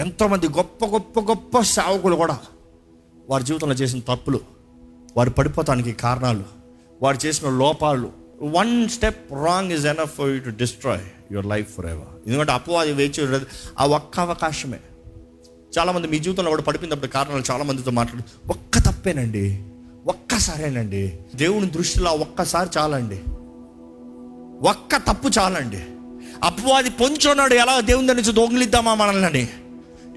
ఎంతోమంది 0.00 0.46
గొప్ప 0.48 0.84
గొప్ప 0.84 1.20
గొప్ప 1.20 1.60
సేవకులు 1.60 2.16
కూడా 2.16 2.38
వారి 3.28 3.44
జీవితంలో 3.44 3.74
చేసిన 3.74 4.00
తప్పులు 4.00 4.40
వారు 5.16 5.30
పడిపోతానికి 5.30 5.92
కారణాలు 5.92 6.44
వారు 7.02 7.26
చేసిన 7.26 7.48
లోపాలు 7.48 8.10
one 8.42 8.88
step 8.88 9.32
wrong 9.32 9.72
is 9.72 9.86
enough 9.86 10.14
for 10.14 10.28
you 10.28 10.38
to 10.38 10.48
destroy 10.48 11.32
your 11.32 11.46
life 11.46 11.74
for 11.74 11.86
ever 11.86 12.28
ఎందుకంటే 12.28 12.52
అపవాది 12.52 12.92
వేచి 12.92 13.40
ఆ 13.78 13.86
ఒక్క 13.86 14.20
అవకాశమే. 14.20 14.80
చాలామంది 15.78 16.08
మీ 16.08 16.18
జీవితంలో 16.18 16.50
కూడా 16.50 16.62
పడిపోయినప్పుడు 16.62 17.06
కారణాలు 17.06 17.42
చాలా 17.50 17.64
మందితో 17.64 17.90
మాట్లాడు 17.90 18.50
ఒక్క 18.50 18.78
తప్పేనండి 18.78 19.62
ఒక్కసారేనండి 20.06 21.18
దేవుని 21.34 21.70
దృష్టిలో 21.70 22.10
ఒక్కసారి 22.12 22.68
చాలండి 22.78 23.20
ఒక్క 24.68 24.96
తప్పు 24.96 25.28
చాలండి. 25.38 25.82
అపవాది 26.44 26.90
పొంచున్నాడు 26.90 27.54
ఎలా 27.54 27.80
దేవుని 27.80 28.06
దగ్గర 28.06 28.20
నుంచి 28.20 28.32
దొంగిలిద్దామా 28.32 28.94
మనల్ని 28.94 29.48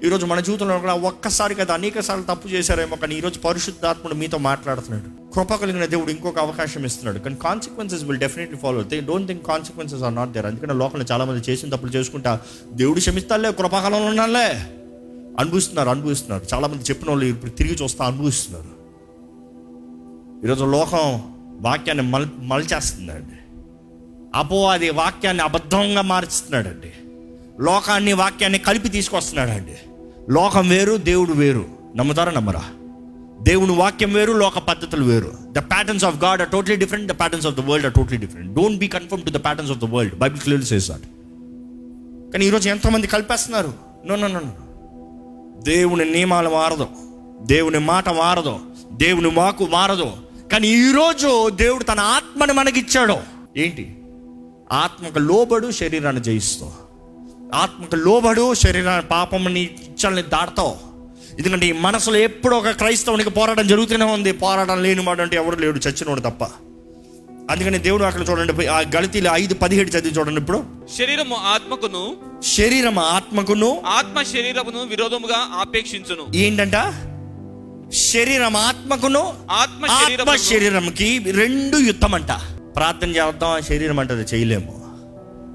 ఈరోజు 0.04 0.26
మన 0.26 0.40
జీవితంలో 0.40 0.78
కూడా 0.78 0.94
ఒక్కసారి 0.94 1.54
కదా 1.54 1.74
అనేక 1.74 2.00
సార్లు 2.00 2.24
తప్పు 2.24 2.48
చేశారేమో 2.48 2.96
కానీ 2.96 3.14
ఈరోజు 3.14 3.38
పరిశుద్ధాత్ముడు 3.38 4.14
మీతో 4.14 4.38
మాట్లాడుతున్నాడు. 4.38 5.34
కృప 5.34 5.54
కలిగిన 5.54 5.84
దేవుడు 5.84 6.10
ఇంకొక 6.10 6.38
అవకాశం 6.38 6.84
ఇస్తున్నాడు. 6.84 7.18
కానీ 7.18 7.36
consequences 7.36 8.04
will 8.04 8.18
definitely 8.18 8.58
follow 8.58 8.82
they 8.82 9.00
don't 9.00 9.28
think 9.28 9.46
consequences 9.46 10.02
are 10.02 10.14
not 10.14 10.32
there 10.32 10.46
అందుకని 10.46 10.74
లోకంలో 10.74 11.06
చాలామంది 11.12 11.52
చేసిన 11.52 11.76
తప్పులు 11.76 11.90
చేసుకుంటా 11.90 12.40
దేవుడు 12.72 12.98
క్షమిస్తాలే 12.98 13.52
కృపాకాలంలో 13.52 14.06
ఉన్నాలే 14.06 14.66
అనుభవిస్తున్నారు 15.38 15.88
అనుభవిస్తున్నారు. 15.88 16.54
చాలామంది 16.54 16.82
చెప్పిన 16.82 17.08
వాళ్ళు 17.08 17.24
ఇప్పుడు 17.24 17.50
తిరిగి 17.50 17.74
చూస్తా 17.82 18.04
అనుభవిస్తున్నారు. 18.04 18.82
ఈరోజు 20.46 20.64
లోకం 20.64 21.22
వాక్యాన్ని 21.60 22.04
మల్ 22.04 22.26
మలచేస్తుందండి. 22.38 23.38
అది 24.70 24.90
వాక్యాన్ని 24.90 25.42
అబద్ధంగా 25.42 26.02
మార్చుతున్నాడండి. 26.02 26.92
లోకాన్ని 27.60 28.12
వాక్యాన్ని 28.12 28.58
కలిపి 28.58 28.88
తీసుకొస్తున్నాడండి. 28.88 29.76
లోకం 30.30 30.68
వేరు 30.68 30.96
దేవుడు 30.96 31.32
వేరు. 31.32 31.64
నమ్ముతారా 31.96 32.32
నమ్మరా? 32.32 32.62
దేవుని 33.42 33.72
వాక్యం 33.72 34.12
వేరు 34.12 34.32
లోక 34.32 34.58
పద్ధతులు 34.58 35.04
వేరు. 35.04 35.32
The 35.52 35.58
patterns 35.58 36.04
of 36.04 36.24
God 36.24 36.40
are 36.40 36.48
totally 36.48 36.76
different 36.76 37.12
the 37.12 37.18
patterns 37.18 37.46
of 37.46 37.54
the 37.54 37.60
world 37.60 37.86
are 37.86 37.94
totally 37.94 38.16
different 38.16 38.54
don't 38.54 38.78
be 38.78 38.88
conform 38.88 39.24
to 39.24 39.30
the 39.30 39.44
patterns 39.44 39.72
of 39.72 39.78
the 39.78 39.84
world 39.84 40.18
Bible 40.18 40.40
clear 40.40 40.64
says 40.64 40.88
that 40.88 41.02
కానీ 42.32 42.46
ఈరోజు 42.46 42.68
ఎంతోమంది 42.68 43.06
కలిపేస్తున్నారు? 43.06 43.72
నో 44.06 44.16
నో 44.16 44.28
నో 44.28 44.40
దేవుని 45.62 46.04
నియమాలు 46.04 46.50
మారదు. 46.50 46.86
దేవుని 47.42 47.78
మాట 47.78 48.08
మారదు. 48.08 48.58
దేవుని 48.92 49.28
వాకు 49.28 49.66
మారదు. 49.66 50.10
కానీ 50.52 50.68
ఈరోజు 50.68 51.48
దేవుడు 51.48 51.84
తన 51.84 52.00
ఆత్మని 52.00 52.52
మనకిచ్చాడు. 52.52 53.16
ఏంటి? 53.56 53.98
ఆత్మకు 54.72 55.18
లోబడు 55.18 55.70
శరీరాన్ని 55.70 56.22
జయిస్తావు 56.22 56.81
ఆత్మకు 57.54 57.96
లోబడు 57.96 58.54
శరీరాన్ని 58.54 59.08
పాపంని 59.08 59.62
ఇచ్చల్ని 59.62 60.22
దాడతావు 60.22 60.76
ఎందుకంటే 61.38 61.66
ఈ 61.66 61.72
మనసులో 61.72 62.16
ఎప్పుడు 62.16 62.56
ఒక 62.56 62.70
క్రైస్తవునికి 62.70 63.30
పోరాటం 63.30 63.66
జరుగుతూనే 63.66 64.04
ఉంది. 64.04 64.32
పోరాటం 64.32 64.82
లేని 64.82 65.00
వాడు 65.00 65.22
అంటే 65.22 65.36
ఎవరు 65.36 65.56
లేడు 65.56 65.78
చచ్చినోడు 65.78 66.20
తప్ప. 66.20 66.44
అందుకని 67.50 67.78
దేవుడు 67.78 68.04
అక్కడ 68.04 68.30
చూడండి 68.30 68.66
ఆ 68.66 68.80
గళతీలు 68.80 69.28
ఐదు 69.32 69.54
పదిహేడు 69.54 69.90
చదివి 69.90 70.14
చూడండి 70.14 70.40
ఇప్పుడు. 70.40 70.64
శరీరము 70.98 71.36
ఆత్మకును 71.36 72.16
శరీరం 72.42 72.98
ఆత్మకును 72.98 73.82
ఆత్మ 73.86 74.22
శరీరమును 74.22 74.84
విరోధముగా 74.84 75.48
ఆపేక్షించును. 75.54 76.36
ఏంటంట? 76.36 76.72
శరీరం 77.94 78.56
ఆత్మకును 78.56 79.34
ఆత్మ 79.50 79.86
శరీరమును 79.86 80.36
శరీరంకి 80.36 81.18
రెండు 81.30 81.76
యుద్ధం 81.76 82.14
అంట 82.14 82.32
ప్రార్థన 82.76 83.08
చేద్దాం 83.08 83.62
శరీరం 83.62 83.98
అంటది 83.98 84.22
చేయలేము. 84.22 84.81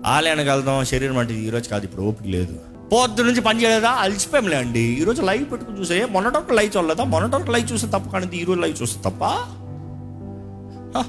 ఆలయానికి 0.05 0.49
వెళ్దాం 0.49 0.85
శరీరం 0.85 1.17
అంటే 1.17 1.33
ఈరోజు 1.33 1.69
కాదు 1.69 1.85
ఇప్పుడు 1.85 2.01
ఓపిక 2.01 2.27
లేదు. 2.27 2.59
పొద్దు 2.93 3.21
నుంచి 3.21 3.41
పని 3.41 3.63
చేయలేదా? 3.63 3.89
అలసిపోయాంలే 3.89 4.57
అండి. 4.57 4.79
ఈరోజు 4.79 5.21
లైవ్ 5.21 5.51
పెట్టుకుని 5.51 5.79
చూసే 5.79 6.05
మొన్నటి 6.05 6.53
లైవ్ 6.53 6.77
చూడలేదా? 6.77 7.03
మొన్నటి 7.03 7.51
లైవ్ 7.51 7.73
చూస్తే 7.73 7.87
తప్ప 7.87 8.09
కానీ 8.09 8.37
ఈరోజు 8.37 8.59
లైవ్ 8.59 8.81
చూస్తే 8.81 8.99
తప్ప? 8.99 9.23
హ, 10.97 11.03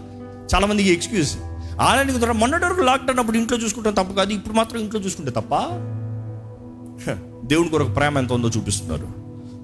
చాలా 0.54 0.66
మందికి 0.66 0.88
ఎక్స్క్యూజ్. 0.88 1.37
ఆలయానికి 1.80 2.18
ద్వారా 2.18 2.33
మొన్నటి 2.33 2.64
వరకు 2.64 2.80
లాక్డౌన్ 2.80 3.18
అప్పుడు 3.18 3.37
ఇంట్లో 3.37 3.59
చూసుకుంటాం 3.59 3.95
తప్పు 3.95 4.12
కాదు 4.12 4.33
ఇప్పుడు 4.33 4.54
మాత్రం 4.54 4.80
ఇంట్లో 4.80 5.00
చూసుకుంటే 5.00 5.30
తప్ప? 5.30 5.54
హ, 7.11 7.14
దేవుడి 7.45 7.68
కొరకు 7.68 7.90
ప్రేమ 7.90 8.18
ఎంత 8.18 8.33
ఉందో 8.33 8.49
చూపిస్తున్నారు. 8.49 9.09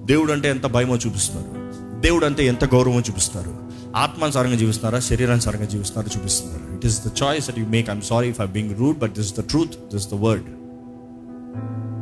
దేవుడు 0.05 0.31
అంటే 0.31 0.49
ఎంత 0.49 0.65
భయమో 0.65 0.95
చూపిస్తున్నారు. 0.95 1.65
దేవుడు 2.01 2.25
అంటే 2.25 2.45
ఎంత 2.47 2.65
గౌరవమో 2.65 2.99
చూపిస్తున్నారు. 2.99 3.57
ఆత్మానుసారంగా 3.95 4.55
జీవిస్తున్నారా? 4.55 4.99
శరీరానుసారంగా 4.99 5.65
జీవిస్తున్నారా? 5.65 6.19
చూపిస్తున్నారు. 6.19 6.74
It 6.85 6.91
is 6.93 7.01
the 7.07 7.11
choice 7.23 7.45
that 7.49 7.59
you 7.59 7.65
make 7.65 7.89
I'm 7.89 8.01
sorry 8.01 8.31
for 8.39 8.47
being 8.47 8.73
rude 8.79 8.97
but 9.03 9.13
this 9.19 9.33
the 9.39 9.43
truth 9.51 9.75
this 9.93 10.07
the 10.07 10.17
word 10.25 10.49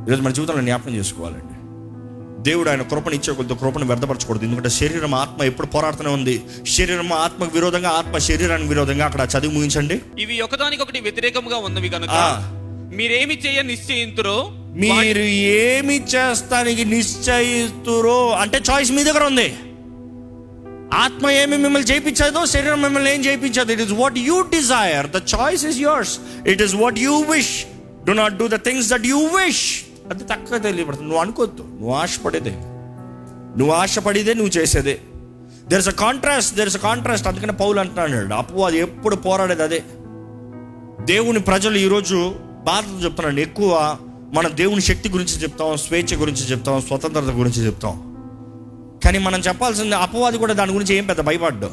ఈరోజు 0.08 0.22
మన 0.22 0.32
జీవితంలో 0.38 0.62
జ్ఞాపకం 0.62 0.96
చేసుకోవాలండి. 0.96 1.50
దేవుడు 2.48 2.70
ఆయన 2.70 2.82
కృపను 2.82 3.16
ఇచ్చే 3.16 3.34
కొద్ది 3.34 3.56
కృపను 3.56 3.86
వ్యర్థపరచకూడదు. 3.86 4.44
ఎందుకంటే 4.46 4.70
శరీరం 4.70 5.14
ఆత్మ 5.16 5.44
ఎప్పుడు 5.44 5.68
పోరాడుతూనే 5.68 6.10
ఉంది. 6.10 6.42
శరీరం 6.68 7.14
ఆత్మకు 7.14 7.54
విరోధంగా 7.54 7.90
ఆత్మ 7.90 8.18
శరీరానికి 8.18 8.70
విరోధంగా 8.70 9.06
అక్కడ 9.06 9.28
చదివి 9.34 9.54
ముగించండి. 9.54 9.98
ఇవి 10.20 10.42
ఒకదానికొకటి 10.42 11.00
వ్యతిరేకంగా 11.00 11.58
ఉన్నవి 11.58 11.90
కనుక. 11.90 12.18
మీరేమి 12.96 13.36
చేయ 13.46 13.62
నిశ్చయింతురో 13.62 14.38
మీరు 14.84 15.24
ఏమి 15.66 15.96
చేస్తానికి 16.16 16.86
నిశ్చయిస్తురో 16.86 18.30
అంటే 18.32 18.60
చాయిస్ 18.72 18.92
మీ 18.92 19.04
దగ్గర 19.04 19.24
ఉంది. 19.24 19.48
ఆత్మ 20.94 21.30
ఏమి 21.30 21.58
మిమ్మల్ని 21.58 21.92
చేయించదో 21.92 22.46
శరీరం 22.46 22.82
మిమ్మల్ని 22.82 23.14
ఏం 23.14 23.26
చేయించదు 23.26 23.72
it 23.72 23.82
is 23.82 23.92
what 23.92 24.18
you 24.18 24.42
desire 24.42 25.08
the 25.08 25.16
choice 25.16 25.66
is 25.66 25.78
yours 25.78 26.20
it 26.48 26.62
is 26.62 26.76
what 26.76 27.00
you 27.00 27.22
wish 27.22 27.66
do 28.06 28.12
not 28.12 28.38
do 28.38 28.48
the 28.48 28.56
things 28.56 28.90
that 28.90 29.06
you 29.06 29.18
wish 29.18 29.82
అది 30.12 30.24
తక్కువ 30.24 30.58
తెలియబడుతుంది. 30.58 31.10
నువ్వు 31.10 31.22
అనుకోవద్దు. 31.22 31.62
నువ్వు 31.62 31.94
ఆశపడేదే. 31.94 32.52
నువ్వు 33.58 33.72
ఆశపడిదే 33.72 34.34
నువ్వు 34.34 34.58
చేసేదే. 34.58 35.00
There 35.68 35.80
is 35.80 35.88
a 35.88 35.92
contrast 35.92 36.56
there 36.56 36.68
is 36.68 36.76
a 36.76 36.80
contrast 36.80 37.28
అందుకనే 37.28 37.54
పౌలు 37.54 37.80
అంటున్నాడు. 37.80 38.34
అప్పు 38.34 38.60
అది 38.60 38.78
ఎప్పుడు 38.78 39.16
పోరాడేది 39.16 39.64
అదే. 39.64 39.84
దేవుని 41.02 41.40
ప్రజలు 41.40 41.78
ఈరోజు 41.78 42.36
బాధతో 42.64 43.04
చెప్తున్నాను 43.04 43.40
ఎక్కువ 43.40 43.98
మనం 44.34 44.52
దేవుని 44.54 44.82
శక్తి 44.82 45.10
గురించి 45.10 45.44
చెప్తాం 45.44 45.78
స్వేచ్ఛ 45.78 46.22
గురించి 46.22 46.52
చెప్తాం 46.52 46.82
స్వతంత్రత 46.82 47.24
గురించి 47.24 47.66
చెప్తాం. 47.66 48.13
కానీ 49.04 49.18
మనం 49.18 49.40
చెప్పాల్సింది 49.40 49.96
అపవాది 49.96 50.38
కూడా 50.38 50.54
దాని 50.54 50.72
గురించి 50.72 50.96
ఏం 50.96 51.06
పెద్ద 51.06 51.22
భయపడ్డు. 51.22 51.70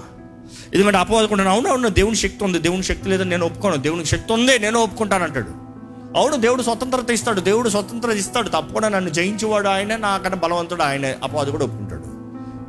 ఎందుకంటే 0.74 0.98
అపవాది 0.98 1.26
కూడా 1.26 1.50
అవును 1.50 1.68
అవును 1.68 1.88
దేవుని 1.88 2.16
శక్తి 2.16 2.44
ఉంది 2.44 2.58
దేవుని 2.58 2.82
శక్తి 2.82 3.08
లేదని 3.08 3.30
నేను 3.30 3.46
ఒప్పుకోను 3.46 3.76
దేవునికి 3.76 4.08
శక్తి 4.08 4.32
ఉంది 4.32 4.58
నేను 4.58 4.78
ఒప్పుకుంటాను 4.78 5.24
అంటాడు. 5.24 5.70
అవును 6.18 6.36
దేవుడు 6.36 6.62
స్వతంత్రత 6.62 7.10
ఇస్తాడు 7.10 7.40
దేవుడు 7.40 7.68
స్వతంత్రత 7.68 8.16
ఇస్తాడు 8.16 8.48
తప్పకుండా 8.48 8.88
నన్ను 8.88 9.10
జయించేవాడు 9.10 9.68
ఆయనే 9.68 9.96
నాకన్నా 9.96 10.38
బలవంతుడు 10.38 10.82
ఆయనే 10.82 11.14
అపవాది 11.22 11.50
కూడా 11.50 11.64
ఒప్పుకుంటాడు. 11.64 12.20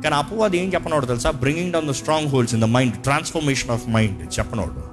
కానీ 0.02 0.14
అపవాది 0.14 0.58
ఏం 0.58 0.74
చెప్పనోడు 0.74 1.06
తెలుసా? 1.06 1.30
Bringing 1.30 1.72
down 1.72 1.88
the 1.88 1.90
strongholds 2.28 2.54
in 2.54 2.62
the 2.62 2.64
mind 2.64 2.94
transformation 2.94 3.70
of 3.70 3.88
mind 3.88 4.38
చెప్పనోడు. 4.38 4.92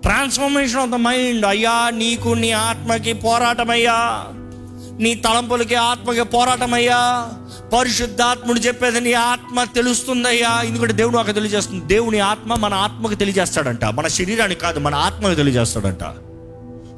transformation 0.00 0.80
of 0.80 0.90
the 0.90 0.94
mind 0.94 1.46
అయ్యా 1.46 1.90
నీకు 1.90 2.28
నీ 2.28 2.50
ఆత్మకి 2.50 3.12
పోరాటమయ్యా 3.12 4.26
నీ 5.00 5.14
తలంపులకి 5.14 5.74
ఆత్మకి 5.74 6.22
పోరాటమయ్యా. 6.22 7.28
పరిశుద్ధాత్ముడు 7.78 8.58
చెప్పేది 8.58 9.00
నీ 9.00 9.12
ఆత్మ 9.12 9.64
తెలుస్తుందయ్యా. 9.64 10.62
ఎందుకంటే 10.62 10.92
దేవుడు 10.92 11.16
నాకు 11.16 11.32
తెలియజేస్తుంది. 11.32 11.84
దేవుని 11.84 12.18
ఆత్మ 12.18 12.54
మన 12.54 12.74
ఆత్మకు 12.74 13.14
తెలియజేస్తాడంట. 13.14 13.84
మన 13.84 14.06
శరీరానికి 14.06 14.60
కాదు 14.60 14.78
మన 14.78 14.94
ఆత్మకు 14.94 15.34
తెలియజేస్తాడంట. 15.34 16.14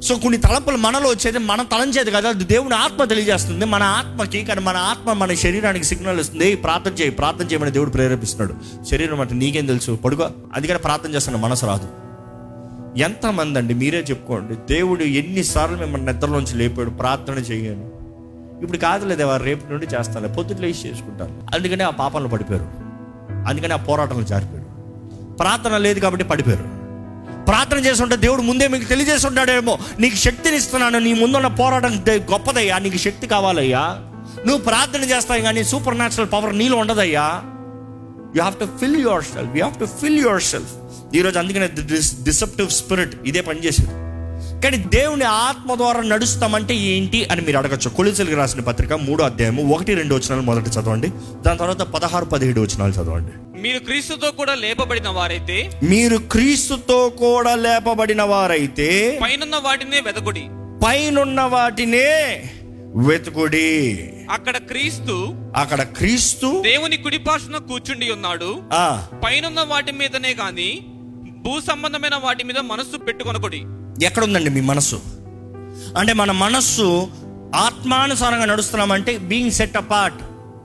సో 0.03 0.15
కొన్ని 0.15 0.37
తలంపులు 0.37 0.77
మనలో 0.77 1.09
వచ్చేది 1.09 1.37
మనం 1.37 1.65
తలంచేది 1.65 2.11
కదా 2.11 2.29
అది 2.29 2.43
దేవుని 2.43 2.75
ఆత్మ 2.75 3.03
తెలియజేస్తుంది. 3.03 3.65
మన 3.65 3.83
ఆత్మకి 3.83 4.45
కానీ 4.45 4.61
మన 4.61 4.77
ఆత్మ 4.77 5.13
మన 5.13 5.33
శరీరానికి 5.33 5.85
సిగ్నల్ 5.85 6.19
ఇస్తుంది. 6.19 6.55
ప్రార్థన 6.55 6.91
చేయి 6.91 7.11
ప్రార్థన 7.11 7.45
చేయమని 7.45 7.71
దేవుడు 7.71 7.89
ప్రేరేపిస్తున్నాడు. 7.89 8.85
శరీరం 8.85 9.21
అంటే 9.21 9.33
నీకేం 9.33 9.65
తెలుసు? 9.65 9.99
పడుకో. 10.05 10.29
అందుకని 10.55 10.79
ప్రార్థన 10.79 11.09
చేస్తున్న 11.09 11.37
మనసు 11.37 11.65
రాదు. 11.65 11.87
ఎంతమంది 12.97 13.59
అండి 13.59 13.73
మీరే 13.73 13.97
చెప్పుకోండి. 13.97 14.73
దేవుడు 14.73 15.03
ఎన్నిసార్లు 15.03 15.77
మిమ్మల్ని 15.77 16.13
నిద్రలోంచి 16.13 16.55
లేపాడు 16.55 16.89
ప్రార్థన 16.89 17.33
చేయను. 17.33 17.92
ఇప్పుడు 18.61 18.77
కాదులే 18.77 19.23
వారు 19.23 19.43
రేపు 19.43 19.71
నుండి 19.71 19.85
చేస్తాను 19.85 20.27
పొద్దుట్లో 20.27 20.67
వేసి 20.67 20.89
చేసుకుంటాను 20.89 21.55
అందుకనే 21.55 21.83
ఆ 21.83 21.89
పాపంలో 21.89 22.29
పడిపోయారు. 22.29 22.65
అందుకని 23.47 23.73
ఆ 23.73 23.75
పోరాటంలో 23.75 24.23
జారిపోయారు. 24.23 24.67
ప్రార్థన 25.35 25.77
లేదు 25.77 25.99
కాబట్టి 25.99 26.25
పడిపోయారు. 26.25 26.83
ప్రార్థన 27.45 27.77
చేస్తుంటే 27.77 28.15
దేవుడు 28.15 28.41
ముందే 28.41 28.67
మీకు 28.67 28.83
తెలియజేస్తుంటాడేమో 28.83 29.77
నీకు 29.99 30.15
శక్తిని 30.15 30.57
ఇస్తున్నాను 30.57 30.99
నీ 30.99 31.13
ముందున్న 31.13 31.47
పోరాటం 31.47 32.05
గొప్పదయ్యా 32.09 32.77
నీకు 32.77 32.97
శక్తి 32.97 33.27
కావాలయ్యా. 33.27 33.99
నువ్వు 34.45 34.57
ప్రార్థన 34.57 35.09
చేస్తావు 35.09 35.41
కానీ 35.41 35.63
సూపర్ 35.63 35.97
న్యాచురల్ 35.97 36.31
పవర్ 36.33 36.57
నీలో 36.57 36.77
ఉండదయ్యా. 36.77 37.41
You 38.35 38.41
have 38.41 38.55
to 38.55 38.65
fill 38.65 39.01
yourself 39.23 39.55
you 39.55 39.65
have 39.65 39.79
to 39.79 39.85
fill 39.85 40.19
yourself 40.41 40.71
ఈరోజు 41.15 41.39
అందుకనే 41.39 41.67
డిసెప్టివ్ 42.23 42.69
స్పిరిట్ 42.69 43.27
ఇదే 43.27 43.41
పనిచేసేది. 43.41 44.02
కానీ 44.63 44.77
దేవుని 44.77 45.23
ఆత్మ 45.23 45.75
ద్వారా 45.75 46.01
నడుస్తామంటే 46.01 46.75
ఏంటి 46.75 47.25
అని 47.25 47.41
మీరు 47.41 47.57
అడగచ్చు. 47.57 47.89
కొలిసలికి 47.89 48.35
రాసిన 48.35 48.61
పత్రిక 48.61 48.93
మూడో 48.93 49.23
అధ్యాయము 49.23 49.73
ఒకటి 49.73 49.93
రెండు 49.93 50.15
వచనాలు 50.15 50.41
మొదట 50.41 50.67
చదవండి. 50.67 51.07
దాని 51.41 51.57
తర్వాత 51.57 51.81
పదహారు 51.81 52.25
పదిహేడు 52.25 52.61
వచనాలు 52.61 52.91
చదవండి. 52.91 53.61
మీరు 53.61 53.79
క్రీస్తుతో 53.79 54.31
కూడా 54.31 54.55
లేపబడిన 54.55 55.09
వారైతే 55.09 55.79
మీరు 55.83 56.17
క్రీస్తుతో 56.17 57.09
కూడా 57.09 57.55
లేపబడిన 57.55 58.21
వారైతే 58.21 59.19
పైనున్న 59.23 59.55
వాటినే 59.55 59.99
వెదకుడి. 59.99 60.43
పైనున్న 60.85 61.41
వాటినే 61.41 62.43
వెతుకుడి. 62.95 64.09
అక్కడ 64.31 64.57
క్రీస్తు 64.57 65.33
అక్కడ 65.55 65.81
క్రీస్తు 65.83 66.61
దేవుని 66.61 66.97
కుడిపార్శ్వన 66.97 67.57
కూర్చుండి 67.57 68.11
ఉన్నాడు. 68.11 68.61
ఆ. 68.73 69.07
పైనున్న 69.25 69.61
వాటి 69.61 69.91
మీదనే 69.91 70.33
గాని 70.33 70.81
భూ 71.37 71.61
సంబంధమైన 71.61 72.15
వాటి 72.15 72.43
మీద 72.43 72.57
మనస్సు 72.57 72.97
పెట్టుకొనకుడి. 72.97 73.61
ఎక్కడుందండి 74.01 74.49
మీ 74.49 74.61
మనస్సు? 74.61 75.01
అంటే 75.97 76.13
మన 76.13 76.31
మనస్సు 76.31 77.07
ఆత్మానుసారంగా 77.55 78.45
నడుస్తున్నామంటే 78.45 79.17
బీయింగ్ 79.17 79.51
సెట్ 79.51 79.77
అపార్ట్ 79.77 80.17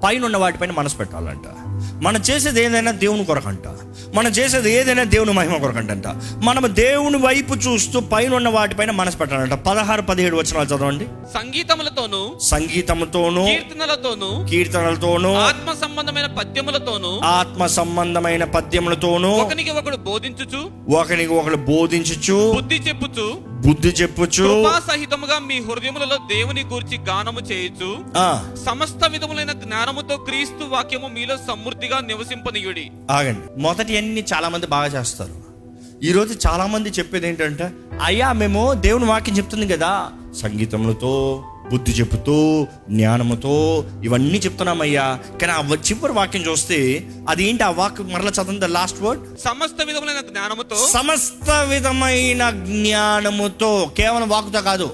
పైన 0.05 0.25
ఉన్న 0.25 0.37
వాటిపైన 0.37 0.71
మనసు 0.71 0.97
పెట్టాలంట. 0.97 1.68
మనం 2.03 2.21
చేసేది 2.31 2.65
ఏదైనా 2.65 2.91
దేవుని 2.91 3.25
కొరకంట. 3.25 3.67
మనం 4.15 4.31
చేసేది 4.31 4.73
ఏదైనా 4.73 5.05
దేవుని 5.05 5.33
మహిమ 5.33 5.57
కొరకంట 5.57 6.07
మనం 6.45 6.75
దేవుని 6.75 7.19
వైపు 7.19 7.55
చూస్తూ 7.55 8.01
పైన 8.01 8.35
ఉన్న 8.35 8.49
వాటిపైన 8.49 8.91
మనసు 8.91 9.17
పెట్టాలంట. 9.17 9.53
పదహారు 9.53 10.03
పదిహేడు 10.03 10.37
వచనాలు 10.37 10.67
చదవండి. 10.67 11.05
సంగీతములతోనూ 11.35 12.39
సంగీతంతోనూ 12.43 13.45
కీర్తనలతోనూ 13.45 14.45
కీర్తనలతోనూ 14.45 15.35
ఆత్మ 15.35 15.73
సంబంధమైన 15.73 16.27
పద్యములతోనూ 16.27 17.19
ఆత్మ 17.19 17.67
సంబంధమైన 17.67 18.45
పద్యములతోనూ 18.45 19.29
ఒకనికి 19.29 19.71
ఒకడు 19.71 19.97
బోధించుచు 19.97 20.71
ఒకరికి 20.95 21.33
ఒకరు 21.33 21.57
బోధించుచు 21.57 22.53
బుద్ధి 22.53 22.75
చెప్పుచు 22.75 23.48
బుద్ధి 23.67 23.89
చెప్పుచు. 23.89 24.65
సహితముగా 24.89 25.39
మీ 25.39 25.61
హృదయములలో 25.61 26.17
దేవుని 26.17 26.65
గూర్చి 26.65 26.99
గానము 26.99 27.41
చేయొచ్చు 27.41 28.05
ఆ, 28.17 28.51
సమస్త 28.67 29.07
విధములైన 29.07 29.53
జ్ఞానముతో 29.53 30.17
క్రీస్తు 30.17 30.65
వాక్యము 30.65 31.09
మీలో 31.09 31.37
సమృద్ధిగా 31.37 32.01
నివసింపనీయుడి. 32.01 32.91
ఆగండి. 33.11 33.63
మొదటి 33.63 33.99
అన్ని 33.99 34.25
చాలా 34.35 34.49
మంది 34.49 34.67
బాగా 34.67 34.87
చేస్తారు. 34.87 35.37
ఈరోజు 36.03 36.39
చాలా 36.47 36.67
మంది 36.67 36.91
చెప్పేది 36.91 37.29
ఏంటంటే 37.29 37.73
అయ్యా 38.03 38.33
మేము 38.33 38.75
దేవుని 38.75 39.05
వాక్యం 39.05 39.37
చెప్తుంది 39.37 39.69
కదా. 39.69 40.11
సంగీతములతో 40.37 41.45
బుద్ధి 41.73 41.93
చెప్పుతూ 41.93 42.67
జ్ఞానముతో 42.91 43.85
ఇవన్నీ 44.05 44.39
చెప్తున్నామయ్యా. 44.39 45.19
కానీ 45.41 45.53
ఆ 45.53 45.61
చివరి 45.75 46.13
వాక్యం 46.13 46.43
చూస్తే 46.43 47.09
అది 47.29 47.49
ఏంటి 47.49 47.63
ఆ 47.63 47.71
వాక్యం 47.71 48.13
మరలా 48.13 48.31
చదవండి 48.31 48.67
లాస్ట్ 48.67 49.03
వర్డ్ 49.03 49.39
సమస్త 49.39 49.85
విధములైన 49.87 50.21
జ్ఞానముతో. 50.21 50.77
సమస్త 50.91 51.51
విధమైన 51.51 52.51
జ్ఞానముతో 52.51 53.91
కేవలం 53.97 54.29
వాకుతో 54.29 54.63
కాదు 54.63 54.91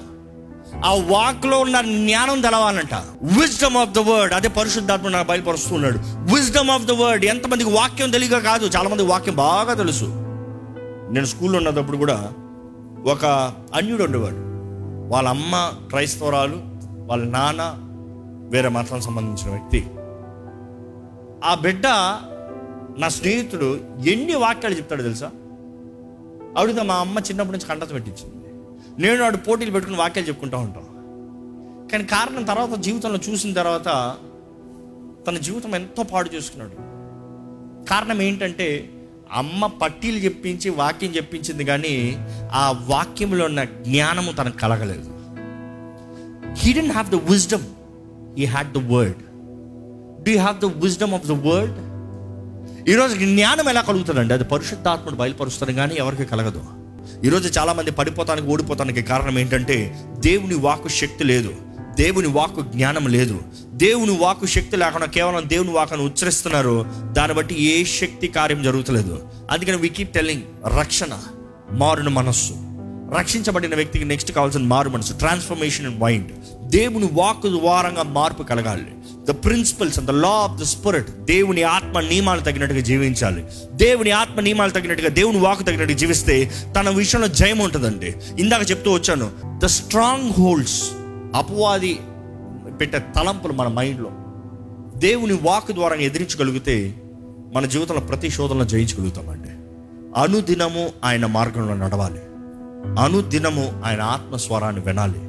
ఆ 0.85 0.93
వాక్లో 0.93 1.59
ఉన్న 1.59 1.81
జ్ఞానం 1.81 2.41
తెలవాలంట. 2.41 2.93
విజ్డమ్ 3.39 3.77
ఆఫ్ 3.77 3.89
ద 3.89 3.99
వర్డ్ 3.99 4.33
అదే 4.33 4.47
పరిశుద్ధాత్మ 4.47 5.07
నాకు 5.07 5.27
బయలుపరుస్తున్నాడు. 5.27 5.99
విజ్డమ్ 6.33 6.69
ఆఫ్ 6.69 6.83
ద 6.83 6.91
వర్డ్ 6.91 7.25
ఎంతమందికి 7.25 7.69
వాక్యం 7.69 8.11
తెలియక 8.11 8.37
కాదు 8.37 8.65
చాలా 8.65 8.89
మంది 8.89 9.03
వాక్యం 9.03 9.35
బాగా 9.35 9.73
తెలుసు. 9.73 10.05
నేను 11.11 11.25
స్కూల్లో 11.25 11.57
ఉన్నప్పుడు 11.57 11.97
కూడా 11.97 12.31
ఒక 13.05 13.25
అన్యుడు 13.75 14.03
ఉండేవాడు. 14.03 14.54
వాళ్ళ 15.07 15.29
అమ్మ 15.29 15.71
క్రైస్తవరాలు 15.89 16.61
వాళ్ళ 17.07 17.25
నాన్న 17.25 17.75
వేరే 18.51 18.69
మతం 18.69 19.01
సంబంధించిన 19.01 19.49
వ్యక్తి. 19.49 19.87
ఆ 21.43 21.55
బిడ్డ 21.61 21.87
నా 22.97 23.09
స్నేహితుడు 23.09 23.79
ఎన్ని 24.07 24.35
వాక్యాలు 24.35 24.75
చెప్తాడు 24.75 25.03
తెలుసా? 25.03 25.31
అడిగితే 26.57 26.81
మా 26.81 26.95
అమ్మ 26.95 27.19
చిన్నప్పటి 27.19 27.57
నుంచి 27.57 27.67
కంటత 27.67 27.93
పెట్టించింది. 27.93 28.45
నేను 29.01 29.23
వాడు 29.23 29.37
పోటీలు 29.37 29.71
పెట్టుకుని 29.71 29.99
వాక్యాలు 29.99 30.27
చెప్పుకుంటూ 30.27 30.57
ఉంటాం. 30.57 30.83
కానీ 31.91 32.03
కారణం 32.03 32.43
తర్వాత 32.43 32.79
జీవితంలో 32.79 33.19
చూసిన 33.29 33.53
తర్వాత 33.53 34.17
తన 35.27 35.37
జీవితం 35.37 35.75
ఎంతో 35.75 36.03
పాడు 36.03 36.29
చేసుకున్నాడు. 36.35 36.71
కారణం 37.85 38.21
ఏంటంటే 38.21 38.89
అమ్మ 39.31 39.67
పట్టీలు 39.67 40.17
చెప్పించి 40.17 40.69
వాక్యం 40.69 41.15
చెప్పించింది 41.15 41.63
కానీ 41.63 42.17
ఆ 42.53 42.85
వాక్యంలో 42.87 43.45
ఉన్న 43.45 43.63
జ్ఞానము 43.63 44.31
తనకు 44.31 44.57
కలగలేదు. 44.57 45.09
He 46.53 46.73
didn't 46.73 46.91
have 46.91 47.09
the 47.09 47.15
wisdom 47.15 47.65
he 48.39 48.45
had 48.45 48.73
the 48.73 48.77
word 48.77 49.17
do 50.23 50.31
have 50.31 50.59
the 50.59 50.65
wisdom 50.65 51.13
of 51.13 51.27
the 51.27 51.31
word 51.31 51.75
ఈరోజు 52.89 53.15
జ్ఞానం 53.15 53.69
ఎలా 53.69 53.81
కలుగుతుందండి? 53.81 54.33
అది 54.33 54.43
పరిశుద్ధాత్ముడు 54.43 55.15
బయలుపరుస్తాను 55.15 55.73
కానీ 55.73 55.95
ఎవరికి 55.95 56.25
కలగదు. 56.25 56.63
ఈరోజు 57.25 57.59
చాలామంది 57.59 57.91
పడిపోతానికి 57.91 58.47
ఓడిపోతానికి 58.47 59.01
కారణం 59.01 59.39
ఏంటంటే 59.39 59.99
దేవుని 60.19 60.55
వాకు 60.55 60.87
శక్తి 60.87 61.23
లేదు. 61.23 61.55
దేవుని 61.95 62.27
వాకు 62.27 62.61
జ్ఞానం 62.61 63.07
లేదు. 63.07 63.41
దేవుని 63.73 64.17
వాకు 64.17 64.45
శక్తి 64.45 64.77
లేకుండా 64.77 65.07
కేవలం 65.07 65.43
దేవుని 65.47 65.71
వాకును 65.71 66.03
ఉచ్చరిస్తున్నారు. 66.03 66.85
దాన్ని 67.11 67.37
బట్టి 67.37 67.63
ఏ 67.63 67.83
శక్తి 67.83 68.27
కార్యం 68.27 68.63
జరుగుతలేదు. 68.63 69.27
అందుకని 69.51 69.77
వి 69.77 69.89
కీప్ 69.89 70.13
టెల్లింగ్ 70.13 70.41
రక్షణ 70.79 71.17
మారున 71.71 72.09
మనస్సు. 72.09 72.53
రక్షించబడిన 73.19 73.75
వ్యక్తికి 73.75 74.05
నెక్స్ట్ 74.05 74.31
కావాల్సిన 74.31 74.61
మారు 74.61 74.89
మనసు 74.89 75.13
ట్రాన్స్ఫర్మేషన్ 75.13 75.85
అండ్ 75.85 75.99
మైండ్ 75.99 76.31
దేవుని 76.61 77.09
వాక్ 77.13 77.47
ద్వారంగా 77.47 78.03
మార్పు 78.03 78.43
కలగాలి. 78.43 78.85
The 79.29 79.45
principles 79.45 79.99
and 79.99 80.09
the 80.09 80.13
law 80.13 80.29
of 80.29 80.61
the 80.61 80.63
spirit 80.63 81.11
దేవుని 81.11 81.63
ఆత్మ 81.63 81.99
నియమాలు 81.99 82.41
తగినట్టుగా 82.41 82.79
జీవించాలి. 82.79 83.43
దేవుని 83.73 84.11
ఆత్మ 84.11 84.39
నియమాలు 84.39 84.71
తగినట్టుగా 84.71 85.09
దేవుని 85.09 85.39
వాకు 85.39 85.63
తగినట్టుగా 85.63 85.97
జీవిస్తే 85.97 86.51
తన 86.79 86.89
విషయంలో 86.89 87.27
జయం 87.27 87.59
ఉంటుందండి. 87.59 88.15
ఇందాక 88.39 88.71
చెప్తూ 88.71 88.91
వచ్చాను 88.91 89.31
ద 89.63 89.65
స్ట్రాంగ్ 89.65 90.31
హోల్డ్స్ 90.31 90.91
అపవాది 91.35 91.99
పెట్టే 92.81 92.99
తలంపులు 92.99 93.53
మన 93.53 93.67
మైండ్లో. 93.67 94.11
దేవుని 94.97 95.33
వాక్ 95.33 95.71
ద్వారా 95.71 95.95
ఎదిరించగలిగితే 95.95 97.01
మన 97.53 97.65
జీవితంలో 97.65 98.01
ప్రతి 98.01 98.29
శోధనలో 98.29 98.65
జయించగలుగుతామండి. 98.65 99.49
అనుదినము 100.19 100.89
ఆయన 101.03 101.25
మార్గంలో 101.25 101.73
నడవాలి. 101.73 102.19
అనుదినము 102.99 103.81
ఆయన 103.85 104.01
ఆత్మ 104.01 104.35
స్వరాన్ని 104.35 104.81
వినాలి. 104.81 105.19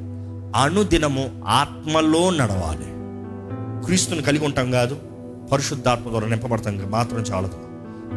అనుదినము 0.55 1.43
ఆత్మలో 1.47 2.29
నడవాలి. 2.29 2.85
క్రీస్తుని 3.85 4.21
కలిగి 4.21 4.45
ఉంటాం 4.45 4.71
కాదు 4.71 4.99
పరిశుద్ధాత్మ 5.51 6.09
ద్వారా 6.09 6.27
నింపబడతాం 6.27 6.81
మాత్రం 6.89 7.19
చాలదు. 7.19 7.57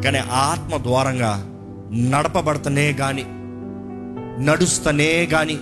కానీ 0.01 0.17
ఆత్మ 0.31 0.83
ద్వారంగా 0.83 1.47
నడపబడతనే 1.93 2.93
కానీ 2.93 3.25
నడుస్తనే 4.43 5.25
కానీ 5.25 5.59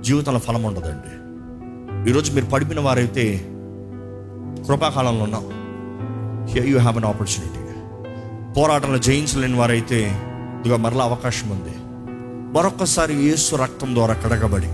జీవితంలో 0.00 0.38
ఫలం 0.38 0.62
ఉండదండి. 0.62 1.19
ఈరోజు 2.08 2.32
మీరు 2.32 2.44
పడిపిన 2.44 2.80
వారైతే 2.80 3.24
కృపాకాలంలో 4.66 5.24
ఉన్నాం. 5.24 5.44
Here 6.52 6.66
you 6.66 6.78
have 6.78 6.96
an 6.96 7.04
opportunity 7.04 7.60
పోరాటంలో 8.56 8.98
జయించలేని 8.98 9.56
వారైతే 9.58 9.98
ఇదిగో 10.60 10.76
మరలా 10.76 11.04
అవకాశం 11.04 11.48
ఉంది. 11.48 11.74
మరొకసారి 12.56 13.14
యేసు 13.26 13.56
రక్తం 13.56 13.94
ద్వారా 13.94 14.14
కడగబడి 14.14 14.70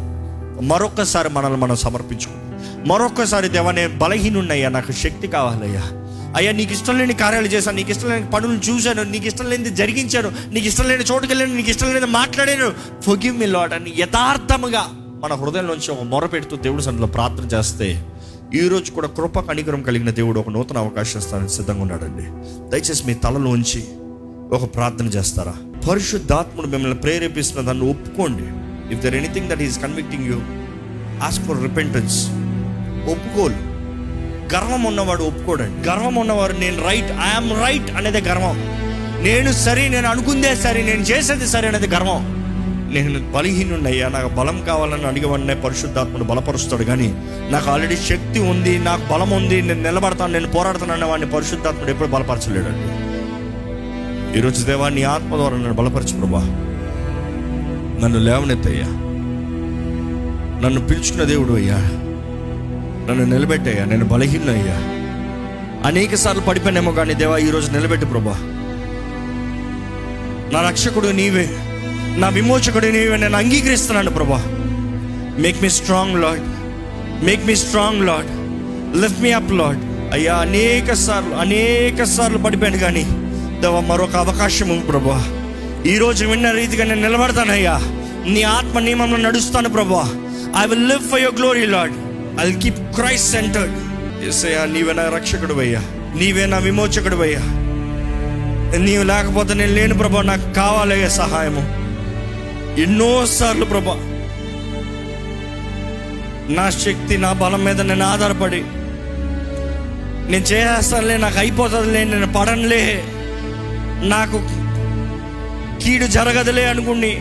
మరొకసారి 0.66 1.28
మనల్ని 1.28 1.58
మనం 1.60 1.76
సమర్పించుకుని 1.76 2.44
మరొకసారి 2.88 3.48
దేవా 3.48 3.72
నేను 3.72 3.98
బలహీనున్నయ్యా 3.98 4.68
నాకు 4.68 4.92
శక్తి 4.92 5.28
కావాలయ్యా. 5.28 5.82
అయ్యా 6.36 6.52
నీకు 6.52 6.72
ఇష్టం 6.72 6.98
లేని 6.98 7.14
కార్యాలు 7.14 7.46
చేశాను 7.46 7.76
నీకు 7.76 7.90
ఇష్టం 7.90 8.08
లేని 8.10 8.30
పనులు 8.30 8.58
చూశాను 8.68 9.02
నీకు 9.02 9.26
ఇష్టం 9.26 9.46
లేనిది 9.50 9.70
జరిగించాను 9.70 10.30
నీకు 10.52 10.66
ఇష్టం 10.66 10.88
లేని 10.88 11.04
చోటుకెళ్ళాను 11.04 11.56
నీకు 11.56 11.70
ఇష్టం 11.70 11.86
లేనిది 11.86 12.12
మాట్లాడాను. 12.12 12.70
ఫొగివ్ 13.02 13.36
మీ 13.38 13.46
లాట్ 13.46 13.74
అని 13.74 13.92
యథార్థముగా 13.96 14.84
మన 15.26 15.34
హృదయం 15.34 15.66
నుంచి 15.66 15.90
ఒక 15.90 16.02
మొర 16.02 16.26
పెడుతూ 16.26 16.56
దేవుడు 16.56 16.82
సన్నిధిలో 16.82 17.06
ప్రార్థన 17.06 17.56
చేస్తే 17.56 18.06
ఈరోజు 18.54 18.90
కూడా 18.90 19.08
కృప 19.08 19.40
కణికరం 19.40 19.82
కలిగిన 19.82 20.10
దేవుడు 20.10 20.40
ఒక 20.40 20.48
నూతన 20.48 20.78
అవకాశం 20.78 21.18
ఇస్తానని 21.18 21.48
సిద్ధంగా 21.48 21.80
ఉన్నాడండి. 21.80 22.22
దయచేసి 22.70 23.04
మీ 23.06 23.14
తలలోంచి 23.14 23.84
ఒక 24.52 24.74
ప్రార్థన 24.74 25.06
చేస్తారా? 25.06 25.54
పరిశుద్ధాత్ముడు 25.90 26.66
మిమ్మల్ని 26.66 26.98
ప్రేరేపిస్తున్న 26.98 27.66
దాన్ని 27.66 27.90
ఒప్పుకోండి. 27.90 28.42
If 28.94 29.04
there 29.04 29.14
anything 29.14 29.48
that 29.48 29.62
is 29.62 29.82
convicting 29.82 30.26
you 30.26 30.40
ask 31.26 31.44
for 31.44 31.62
repentance 31.62 32.28
ఒప్పుకోలు. 33.10 33.56
గర్వం 34.54 34.84
ఉన్నవాడు 34.84 35.24
ఒప్పుకోడండి. 35.24 35.88
గర్వం 35.88 36.14
ఉన్నవాడు 36.14 36.52
నేను 36.52 36.84
రైట్ 36.84 37.12
ఐఎమ్ 37.12 37.60
రైట్ 37.60 37.90
అనేది 37.90 38.28
గర్వం. 38.28 38.58
నేను 39.24 39.52
సరే 39.52 39.88
నేను 39.88 40.08
అనుకుందే 40.08 40.56
సరే 40.56 40.82
నేను 40.82 41.00
చేసేది 41.00 41.46
సరే 41.46 41.68
అనేది 41.68 41.86
గర్వం. 41.86 42.35
నేను 42.88 43.32
బలహీనున్నయ్యా 43.32 44.08
నాకు 44.08 44.28
బలం 44.28 44.64
కావాలని 44.66 45.06
అడిగవన్నే 45.06 45.54
పరిశుద్ధాత్ముడు 45.54 46.24
బలపరుస్తాడు. 46.24 46.84
కానీ 46.84 47.14
నాకు 47.50 47.70
ఆల్రెడీ 47.70 47.96
శక్తి 47.96 48.38
ఉంది 48.38 48.78
నాకు 48.78 49.12
బలం 49.12 49.30
ఉంది 49.30 49.62
నేను 49.62 49.82
నిలబడతాను 49.82 50.32
నేను 50.32 50.48
పోరాడతాను 50.48 50.92
అనే 50.92 51.06
వాడిని 51.06 51.30
పరిశుద్ధాత్ముడు 51.30 51.90
ఎప్పుడు 51.90 52.08
బలపరచలేడండి. 52.08 53.06
ఈరోజు 54.38 54.64
దేవా 54.64 54.88
నీ 54.88 55.02
ఆత్మ 55.02 55.36
ద్వారా 55.36 55.56
నన్ను 55.56 55.72
బలపరచు 55.72 56.18
ప్రభా. 56.18 56.40
నన్ను 58.02 58.18
లేవనెత్తయ్యా. 58.18 58.86
నన్ను 60.64 60.80
పిలుచుకున్న 60.86 61.22
దేవుడు 61.22 61.52
అయ్యా. 61.52 61.76
నన్ను 63.10 63.24
నిలబెట్టయ్యా 63.24 63.84
నేను 63.84 64.04
బలహీనయ్యా 64.04 64.96
అనేక 65.88 66.14
సార్లు 66.14 66.42
పడిపోయినేమో 66.42 66.92
కానీ 66.92 67.14
దేవా 67.14 67.38
ఈరోజు 67.38 67.72
నిలబెట్టు 67.72 68.06
ప్రభా. 68.06 68.36
నా 70.52 70.68
రక్షకుడు 70.68 71.08
నీవే. 71.08 71.50
నా 72.16 72.28
విమోచకుడు 72.28 72.86
నీవే 72.86 73.16
నేను 73.16 73.36
అంగీకరిస్తున్నాను 73.36 74.10
ప్రభా. 74.10 74.42
Make 75.42 75.62
me 75.62 75.70
strong 75.70 76.22
Lord 76.22 76.40
make 77.24 77.46
me 77.46 77.56
strong 77.56 78.06
Lord 78.06 78.30
lift 79.02 79.20
me 79.20 79.32
up 79.32 79.52
Lord 79.52 79.78
అయ్యా 80.12 80.34
అనేక 80.34 80.92
సార్లు 80.92 81.34
అనేక 81.34 82.02
సార్లు 82.02 82.38
పడిపోయాను 82.38 82.78
కానీ 82.78 83.04
దేవా 83.60 83.80
మరొక 83.80 84.16
అవకాశం 84.16 84.68
ఉంది 84.68 84.86
ప్రభా. 84.86 85.24
ఈరోజు 85.86 86.26
విన్న 86.26 86.50
రీతిగా 86.50 86.84
నేను 86.84 87.02
నిలబడతానయ్యా 87.02 87.78
నీ 88.26 88.42
ఆత్మ 88.42 88.78
నియమంలో 88.78 89.16
నడుస్తాను 89.16 89.68
ప్రభా. 89.68 90.04
I 90.62 90.66
will 90.66 90.88
live 90.88 91.08
for 91.08 91.20
your 91.20 91.36
glory 91.36 91.66
Lord 91.66 91.92
I 92.40 92.46
will 92.46 92.62
keep 92.62 92.78
Christ 92.94 93.30
centred 93.30 93.72
ఎస్ఐయా 94.28 94.64
నీవే 94.64 94.92
నా 94.92 95.02
రక్షకుడు 95.02 95.54
అయ్యా. 95.54 95.80
నీవే 96.16 96.46
నా 96.46 96.58
విమోచకుడు 96.58 97.16
అయ్యా. 97.16 97.40
నీవు 98.78 99.02
లేకపోతే 99.02 99.54
నేను 99.54 99.72
లేని 99.72 99.94
ప్రభా. 99.94 100.22
నాకు 100.22 100.54
కావాలయ్యా 100.54 101.08
సహాయము. 101.08 101.75
ఎన్నోసార్లు 102.82 103.64
ప్రభా 103.64 103.96
నా 106.56 106.64
శక్తి 106.82 107.14
నా 107.16 107.30
బలం 107.32 107.62
మీద 107.64 107.80
నేను 107.82 108.04
ఆధారపడి 108.06 108.60
నేను 110.30 110.44
చేస్తానులే 110.50 111.16
నాకు 111.16 111.38
అయిపోతుందిలే 111.38 112.02
నేను 112.04 112.28
పడనులే 112.32 112.84
నాకు 114.08 114.38
కీడు 115.80 116.06
జరగదులే 116.14 116.64
అనుకుని 116.64 117.12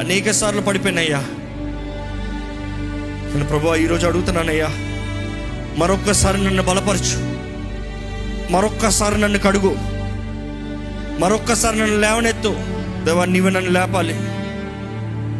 అనేక 0.00 0.30
సార్లు 0.30 0.62
పడిపోయినయ్యా. 0.62 1.20
నేను 3.30 3.46
ప్రభు 3.48 3.74
ఈరోజు 3.76 4.04
అడుగుతున్నానయ్యా 4.06 4.68
మరొక్కసారి 5.78 6.38
నన్ను 6.42 6.62
బలపరచు 6.62 7.18
మరొక్కసారి 8.50 9.16
నన్ను 9.20 9.38
కడుగు 9.38 9.72
మరొక్కసారి 11.18 11.76
నన్ను 11.78 11.98
లేవనెత్తు 11.98 12.52
దేవా 13.04 13.24
నీవే 13.24 13.50
నన్ను 13.50 13.70
లేపాలి. 13.70 14.14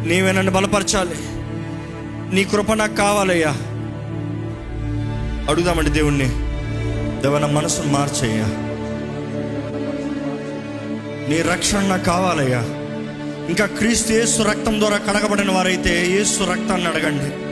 నీవే 0.09 0.33
నన్ను 0.33 0.53
బలపరచాలి. 0.53 1.15
నీ 2.35 2.45
కృప 2.45 2.73
నాకు 2.73 2.95
కావాలయ్యా. 2.97 3.57
అడుగుదామండి 5.51 5.91
దేవుణ్ణి. 5.91 6.29
దేవ 7.23 7.39
నా 7.39 7.47
మనసును 7.47 7.93
మార్చయ్యా. 7.93 8.45
నీ 11.29 11.43
రక్షణ 11.43 11.81
నాకు 11.81 12.05
కావాలయ్యా. 12.05 12.63
ఇంకా 13.49 13.67
క్రీస్తు 13.67 14.13
యేసు 14.13 14.43
రక్తం 14.43 14.81
ద్వారా 14.81 14.97
కడగబడిన 14.97 15.51
వారైతే 15.51 16.07
యేసు 16.07 16.45
రక్తాన్ని 16.45 16.89
అడగండి. 16.89 17.45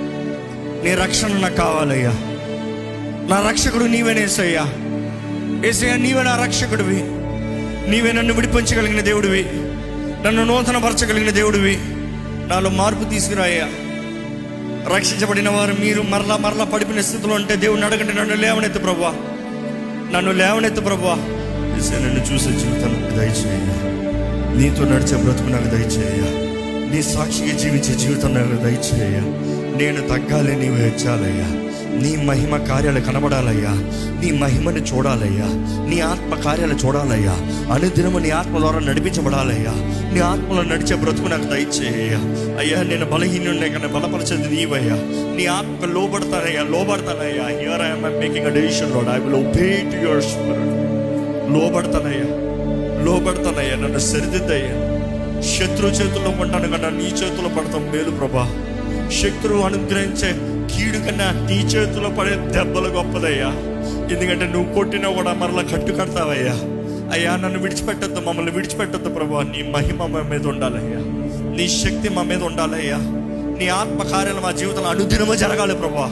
నీ 0.89 0.95
రక్షణ 0.95 1.29
నాకు 1.29 1.55
కావాలయ్యా. 1.55 2.11
నా 3.29 3.49
రక్షకుడు 3.49 3.85
నీవేనేసయ్యా 3.85 4.65
ఏసయ్యా 5.69 5.97
నీవే 5.97 6.23
నా 6.23 6.45
రక్షకుడివి. 6.45 7.03
నీవే 7.91 8.13
నన్ను 8.13 8.35
విడిపించగలిగిన 8.35 9.01
దేవుడివి. 9.01 9.72
నన్ను 10.27 10.45
నూతనపరచగలిగిన 10.45 11.31
దేవుడివి. 11.31 11.79
నాలో 12.49 12.71
మార్పు 12.71 13.11
తీసుకురాయ్యా. 13.11 13.69
రక్షించబడిన 14.95 15.49
వారు 15.49 15.75
మీరు 15.81 16.03
మరలా 16.03 16.37
మరలా 16.37 16.65
పడిపోయిన 16.65 17.01
స్థితిలో 17.01 17.35
ఉంటే 17.35 17.57
దేవుడిని 17.57 17.87
అడగండి 17.87 18.13
నన్ను 18.17 18.35
లేవనెత్తు 18.35 18.79
ప్రభా 18.79 19.15
నన్ను 20.17 20.33
లేవనెత్తు 20.33 20.81
ప్రభా 20.81 21.15
నన్ను 22.01 22.35
చూసే 22.35 22.51
జీవితం 22.59 23.19
దయచేయ 23.19 23.69
నీతో 24.59 24.85
నడిచే 24.85 25.17
బ్రతుకు 25.17 25.49
నాకు 25.49 25.65
దయచేయ 25.65 26.23
నీ 26.91 27.03
సాక్షిగా 27.03 27.59
జీవించే 27.59 27.95
జీవితం 27.95 28.35
నాకు 28.35 28.63
దయచేయ 28.63 29.19
నేను 29.77 30.09
తగ్గాలి 30.09 30.57
నీవు 30.57 30.77
హెచ్చాలయ్యా. 30.77 31.72
నీ 31.93 32.17
మహిమ 32.17 32.57
కార్యాలు 32.57 33.01
కనబడాలయ్యా. 33.01 33.71
నీ 34.25 34.31
మహిమని 34.31 34.81
చూడాలయ్యా. 34.81 35.47
నీ 35.87 36.01
ఆత్మ 36.01 36.35
కార్యాలు 36.35 36.75
చూడాలయ్యా. 36.75 37.33
అనుదినము 37.73 38.19
నీ 38.19 38.31
ఆత్మ 38.31 38.59
ద్వారా 38.59 38.79
నడిపించబడాలయ్యా. 38.79 39.73
నీ 40.13 40.21
ఆత్మలో 40.21 40.63
నడిచే 40.63 40.97
బ్రతుకు 40.97 41.27
నాకు 41.27 41.45
దయచేయ్యా. 41.45 42.19
అయ్యా 42.59 42.83
నేను 42.83 43.05
బలహీనున్నే 43.07 43.69
కానీ 43.69 43.87
బలపరచేది 43.87 44.57
నీవయ్యా. 44.57 44.95
నీ 45.37 45.47
ఆత్మ 45.47 45.93
లోబడతానయ్యా 45.93 46.63
లోబడతానయ్యా. 46.63 47.49
Here 47.49 47.83
I'm 47.83 48.21
making 48.21 48.47
a 48.47 48.49
decision 48.49 48.95
Lord 48.95 49.09
I 49.09 49.19
will 49.19 49.35
obey 49.35 49.91
to 49.93 50.09
your 50.09 50.25
spirit 50.25 50.73
లోబడతానయ్యా. 51.53 52.39
లోబడతానయ్యా. 53.05 53.77
నన్ను 53.77 53.99
సరిదిద్దయ్యా. 53.99 54.93
శత్రు 55.43 55.87
చేతుల్లో 55.89 56.31
ఉంటాను 56.31 56.69
కన్నా 56.69 56.89
నీ 56.89 57.05
చేతుల్లో 57.05 57.49
పడతాం 57.49 57.83
మేలు 57.83 58.11
ప్రభా. 58.11 58.62
శత్రువు 59.21 59.63
అనుగ్రహించే 59.63 60.33
కీడు 60.75 60.99
కన్నా 60.99 61.47
నీ 61.47 61.57
చేతిలో 61.57 62.11
పడే 62.11 62.31
దెబ్బలు 62.31 62.89
గొప్పదయ్యా. 62.89 63.47
ఎందుకంటే 64.17 64.47
నువ్వు 64.47 64.75
కొట్టినా 64.75 65.11
కూడా 65.11 65.33
మరలా 65.33 65.63
కట్టు 65.63 65.93
కడతావయ్యా. 65.93 66.53
అయ్యా 67.13 67.37
నన్ను 67.37 67.59
విడిచిపెట్టద్దు 67.59 68.21
మమ్మల్ని 68.21 68.53
విడిచిపెట్టద్దు 68.53 69.09
ప్రభు. 69.09 69.35
నీ 69.35 69.63
మహిమ 69.63 70.07
మా 70.07 70.23
మీద 70.23 70.47
ఉండాలయ్యా. 70.47 70.99
నీ 71.57 71.69
శక్తి 71.69 72.09
మా 72.09 72.23
మీద 72.23 72.43
ఉండాలయ్యా. 72.43 72.97
నీ 73.59 73.69
ఆత్మకార్యాలు 73.69 74.41
మా 74.41 74.51
జీవితంలో 74.51 74.89
అనుదినము 74.89 75.35
జరగాలి 75.35 75.75
ప్రభా. 75.75 76.07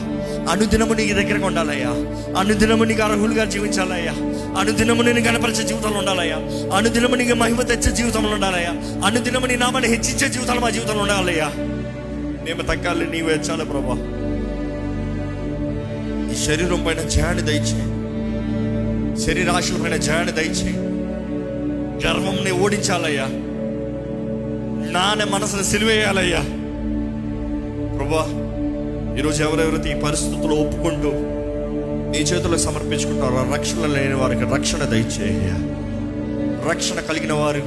అనుదినము 0.51 0.93
నీ 0.93 1.13
దగ్గరకు 1.13 1.45
ఉండాలయ్యా. 1.45 1.87
అనుదినము 2.39 2.83
నీకు 2.83 3.01
అర్హులుగా 3.01 3.45
జీవించాలయ్యా. 3.45 4.11
అనుదినము 4.59 5.01
నేను 5.01 5.21
కనపరిచే 5.21 5.67
జీవితంలో 5.67 5.99
ఉండాలయ్యా. 5.99 6.35
అనుదినము 6.77 7.15
నీకు 7.15 7.33
మహిమ 7.33 7.61
తెచ్చే 7.61 7.91
జీవితంలో 7.91 8.29
ఉండాలయ్యా. 8.29 8.71
అనుదినము 9.05 9.45
నీ 9.45 9.55
నామాన్ని 9.55 9.89
హెచ్చించే 9.89 10.29
జీవితాలు 10.29 10.59
మా 10.59 10.69
జీవితంలో 10.69 11.01
ఉండాలయ్యా. 11.01 11.51
మేము 12.45 12.61
తగ్గాలి 12.61 13.05
నీవు 13.05 13.29
హెచ్చాలి 13.29 13.65
ప్రభా 13.65 13.95
ఈ 16.31 16.37
శరీరం 16.45 16.81
పైన 16.85 17.01
జయాన్ని 17.15 17.43
దయచేయి 17.49 17.87
శరీరాశుల 19.25 19.77
పైన 19.83 19.95
జయాన్ని 20.05 20.33
దయచేయి 20.33 20.75
గర్వంని 22.03 22.51
ఓడించాలయ్యా 22.61 23.27
నానే 24.91 25.25
మనసును 25.25 25.65
సిలివేయాలయ్యా 25.71 26.41
ప్రభా 27.97 28.23
ఈరోజు 29.17 29.39
ఎవరెవరైతే 29.43 29.89
ఈ 29.89 29.97
పరిస్థితుల్లో 30.01 30.55
ఒప్పుకుంటూ 30.55 31.11
నీ 32.11 32.21
చేతుల్లో 32.21 32.59
సమర్పించుకుంటారో 32.59 33.41
రక్షణ 33.53 33.85
లేని 33.87 34.15
వారికి 34.15 34.45
రక్షణ 34.53 34.83
దయచేయ 34.85 35.51
రక్షణ 36.69 36.99
కలిగిన 37.01 37.33
వారు 37.33 37.63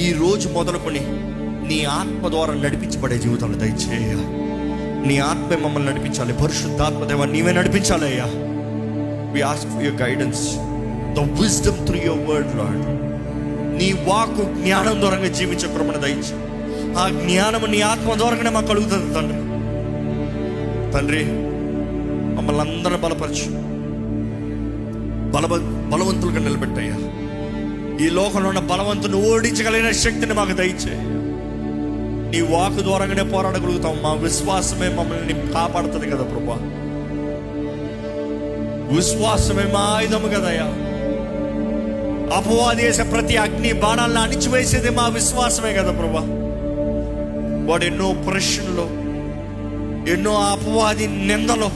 ఈ 0.00 0.06
రోజు 0.12 0.46
మొదలుకొని 0.48 1.02
నీ 1.68 1.84
ఆత్మ 1.84 2.28
ద్వారా 2.28 2.54
నడిపించబడే 2.54 3.18
జీవితాలు 3.18 3.54
దయచేయ. 3.54 4.14
నీ 5.08 5.18
ఆత్మ 5.18 5.66
మమ్మల్ని 5.66 5.90
నడిపించాలి. 5.90 6.32
పరిశుద్ధాత్మ 6.32 7.04
దేవ 7.04 7.24
నీవే 7.24 7.52
నడిపించాలి 7.52 8.04
అయ్యా. 8.04 8.24
We 9.32 9.42
ask 9.42 9.72
for 9.72 9.84
your 9.84 10.02
guidance 10.02 10.56
the 11.14 11.18
wisdom 11.18 11.86
through 11.86 11.98
your 12.04 12.30
word 12.30 12.56
Lord 12.56 13.02
నీ 13.78 13.92
వాకు 13.92 14.62
జ్ఞానం 14.62 15.00
ద్వారా 15.00 15.28
జీవించే 15.28 15.74
కృపణ 15.74 16.00
దయచే 16.00 16.52
ఆ 16.94 17.08
జ్ఞానము 17.08 17.66
నీ 17.66 17.80
ఆత్మ 17.80 18.14
ద్వారానే 18.14 18.50
మాకు 18.50 18.66
కలుగుతుంది 18.66 19.14
తండ్రి. 19.14 19.38
తండ్రి 20.92 21.24
మమ్మల్ని 22.36 22.60
అందరిని 22.60 23.00
బలపరచు. 23.00 23.48
బల 25.32 25.46
బలవంతులుగా 25.92 26.38
నిలబెట్టయ్యా. 26.38 26.96
ఈ 28.06 28.10
లోకంలో 28.10 28.48
ఉన్న 28.48 28.60
బలవంతుని 28.60 29.32
ఓడించగలిగిన 29.32 29.90
శక్తిని 29.90 30.34
మాకు 30.34 30.52
దయచేయి. 30.52 31.11
నీ 32.32 32.40
వాకు 32.40 32.80
ద్వారాగానే 32.82 33.22
పోరాడగలుగుతాం. 33.22 33.96
మా 34.02 34.12
విశ్వాసమే 34.24 34.88
మమ్మల్ని 34.88 35.34
కాపాడుతుంది 35.52 36.10
కదా 36.10 36.22
ప్రభా. 36.22 36.56
విశ్వాసమే 38.94 39.64
మా 39.74 39.82
ఆయుధము 39.96 40.28
కదయ్యా 40.28 40.68
అపవాది 42.36 42.82
చేసే 42.84 43.02
ప్రతి 43.02 43.36
అగ్ని 43.36 43.72
బాణాలను 43.72 44.20
అణిచివేసేది 44.20 44.90
మా 44.90 45.06
విశ్వాసమే 45.08 45.72
కదా 45.72 45.92
ప్రభా. 45.92 46.22
వాడు 47.68 47.84
ఎన్నో 47.84 48.08
ప్రశ్నలు 48.28 48.86
ఎన్నో 50.10 50.32
అపవాది 50.52 51.06
నిందలు 51.28 51.70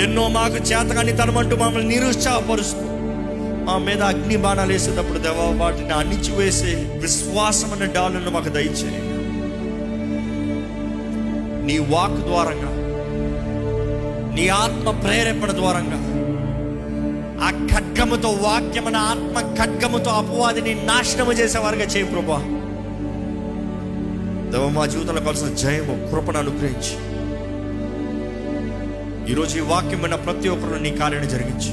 ఎన్నో 0.00 0.28
మాకు 0.28 0.58
చేతకాని 0.68 1.12
తనమంటూ 1.16 1.56
మమ్మల్ని 1.56 1.88
నిరుత్సాహపరుస్తూ 1.88 2.84
మా 3.66 3.78
మీద 3.78 4.02
అగ్ని 4.02 4.36
బాణాలు 4.36 4.72
వేసేటప్పుడు 4.72 5.18
దేవా 5.18 5.46
వాటిని 5.62 5.92
అణిచివేసే 5.92 6.72
విశ్వాసం 7.02 7.72
అనే 7.72 7.86
డాలను 7.92 8.30
మాకు 8.30 8.48
దయచేయండి 8.48 9.07
నీ 11.68 11.78
వాక్ 11.78 12.20
ద్వారంగా 12.20 12.72
నీ 14.34 14.48
ఆత్మ 14.48 14.90
ప్రేరేపణ 14.90 15.52
ద్వారంగా 15.52 15.98
ఆ 17.46 17.50
ఖడ్గముతో 17.50 18.28
వాక్యమైన 18.28 18.96
ఆత్మ 18.96 19.54
ఖడ్గముతో 19.58 20.10
అపవాదిని 20.10 20.86
నాశనము 20.86 21.32
చేసేవారుగా 21.32 21.84
చేయి 21.84 22.06
ప్రభా. 22.06 22.38
దేవ 24.52 24.68
మా 24.68 24.86
జీవితంలో 24.86 25.20
కలిసిన 25.20 25.54
జయము 25.54 26.10
కృపను 26.10 26.38
అనుగ్రహించి. 26.38 26.94
ఈరోజు 29.32 29.58
ఈ 29.58 29.60
వాక్యమైన 29.60 30.14
ప్రతి 30.14 30.48
ఒక్కరు 30.48 30.82
నీ 30.82 30.90
కార్యాన్ని 30.90 31.30
జరిగించి. 31.30 31.72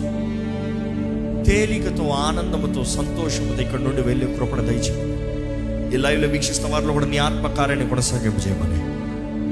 తేలికతో 1.45 2.09
ఆనందముతో 2.09 2.83
సంతోషముతో 2.83 3.61
ఇక్కడ 3.61 3.79
నుండి 3.79 4.01
వెళ్ళి 4.01 4.25
కృపణ 4.25 4.61
దయచేయమని 4.61 5.15
ఈ 5.93 5.97
లైవ్లో 5.97 6.27
వీక్షిస్తున్న 6.27 6.73
వారిలో 6.73 6.93
కూడా 6.93 7.05
నీ 7.05 7.17
ఆత్మకార్యాన్ని 7.17 7.89
కూడా 7.89 8.01
కొనసాగింపు 8.01 8.47
చేయమని 8.47 8.84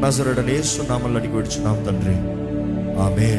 నజరుడని 0.04 0.60
ఏస్తున్నామని 0.60 1.16
అడిగి 1.16 1.36
విడుచున్నాం 1.36 1.84
తండ్రి. 1.84 2.16
ఆమె 3.00 3.30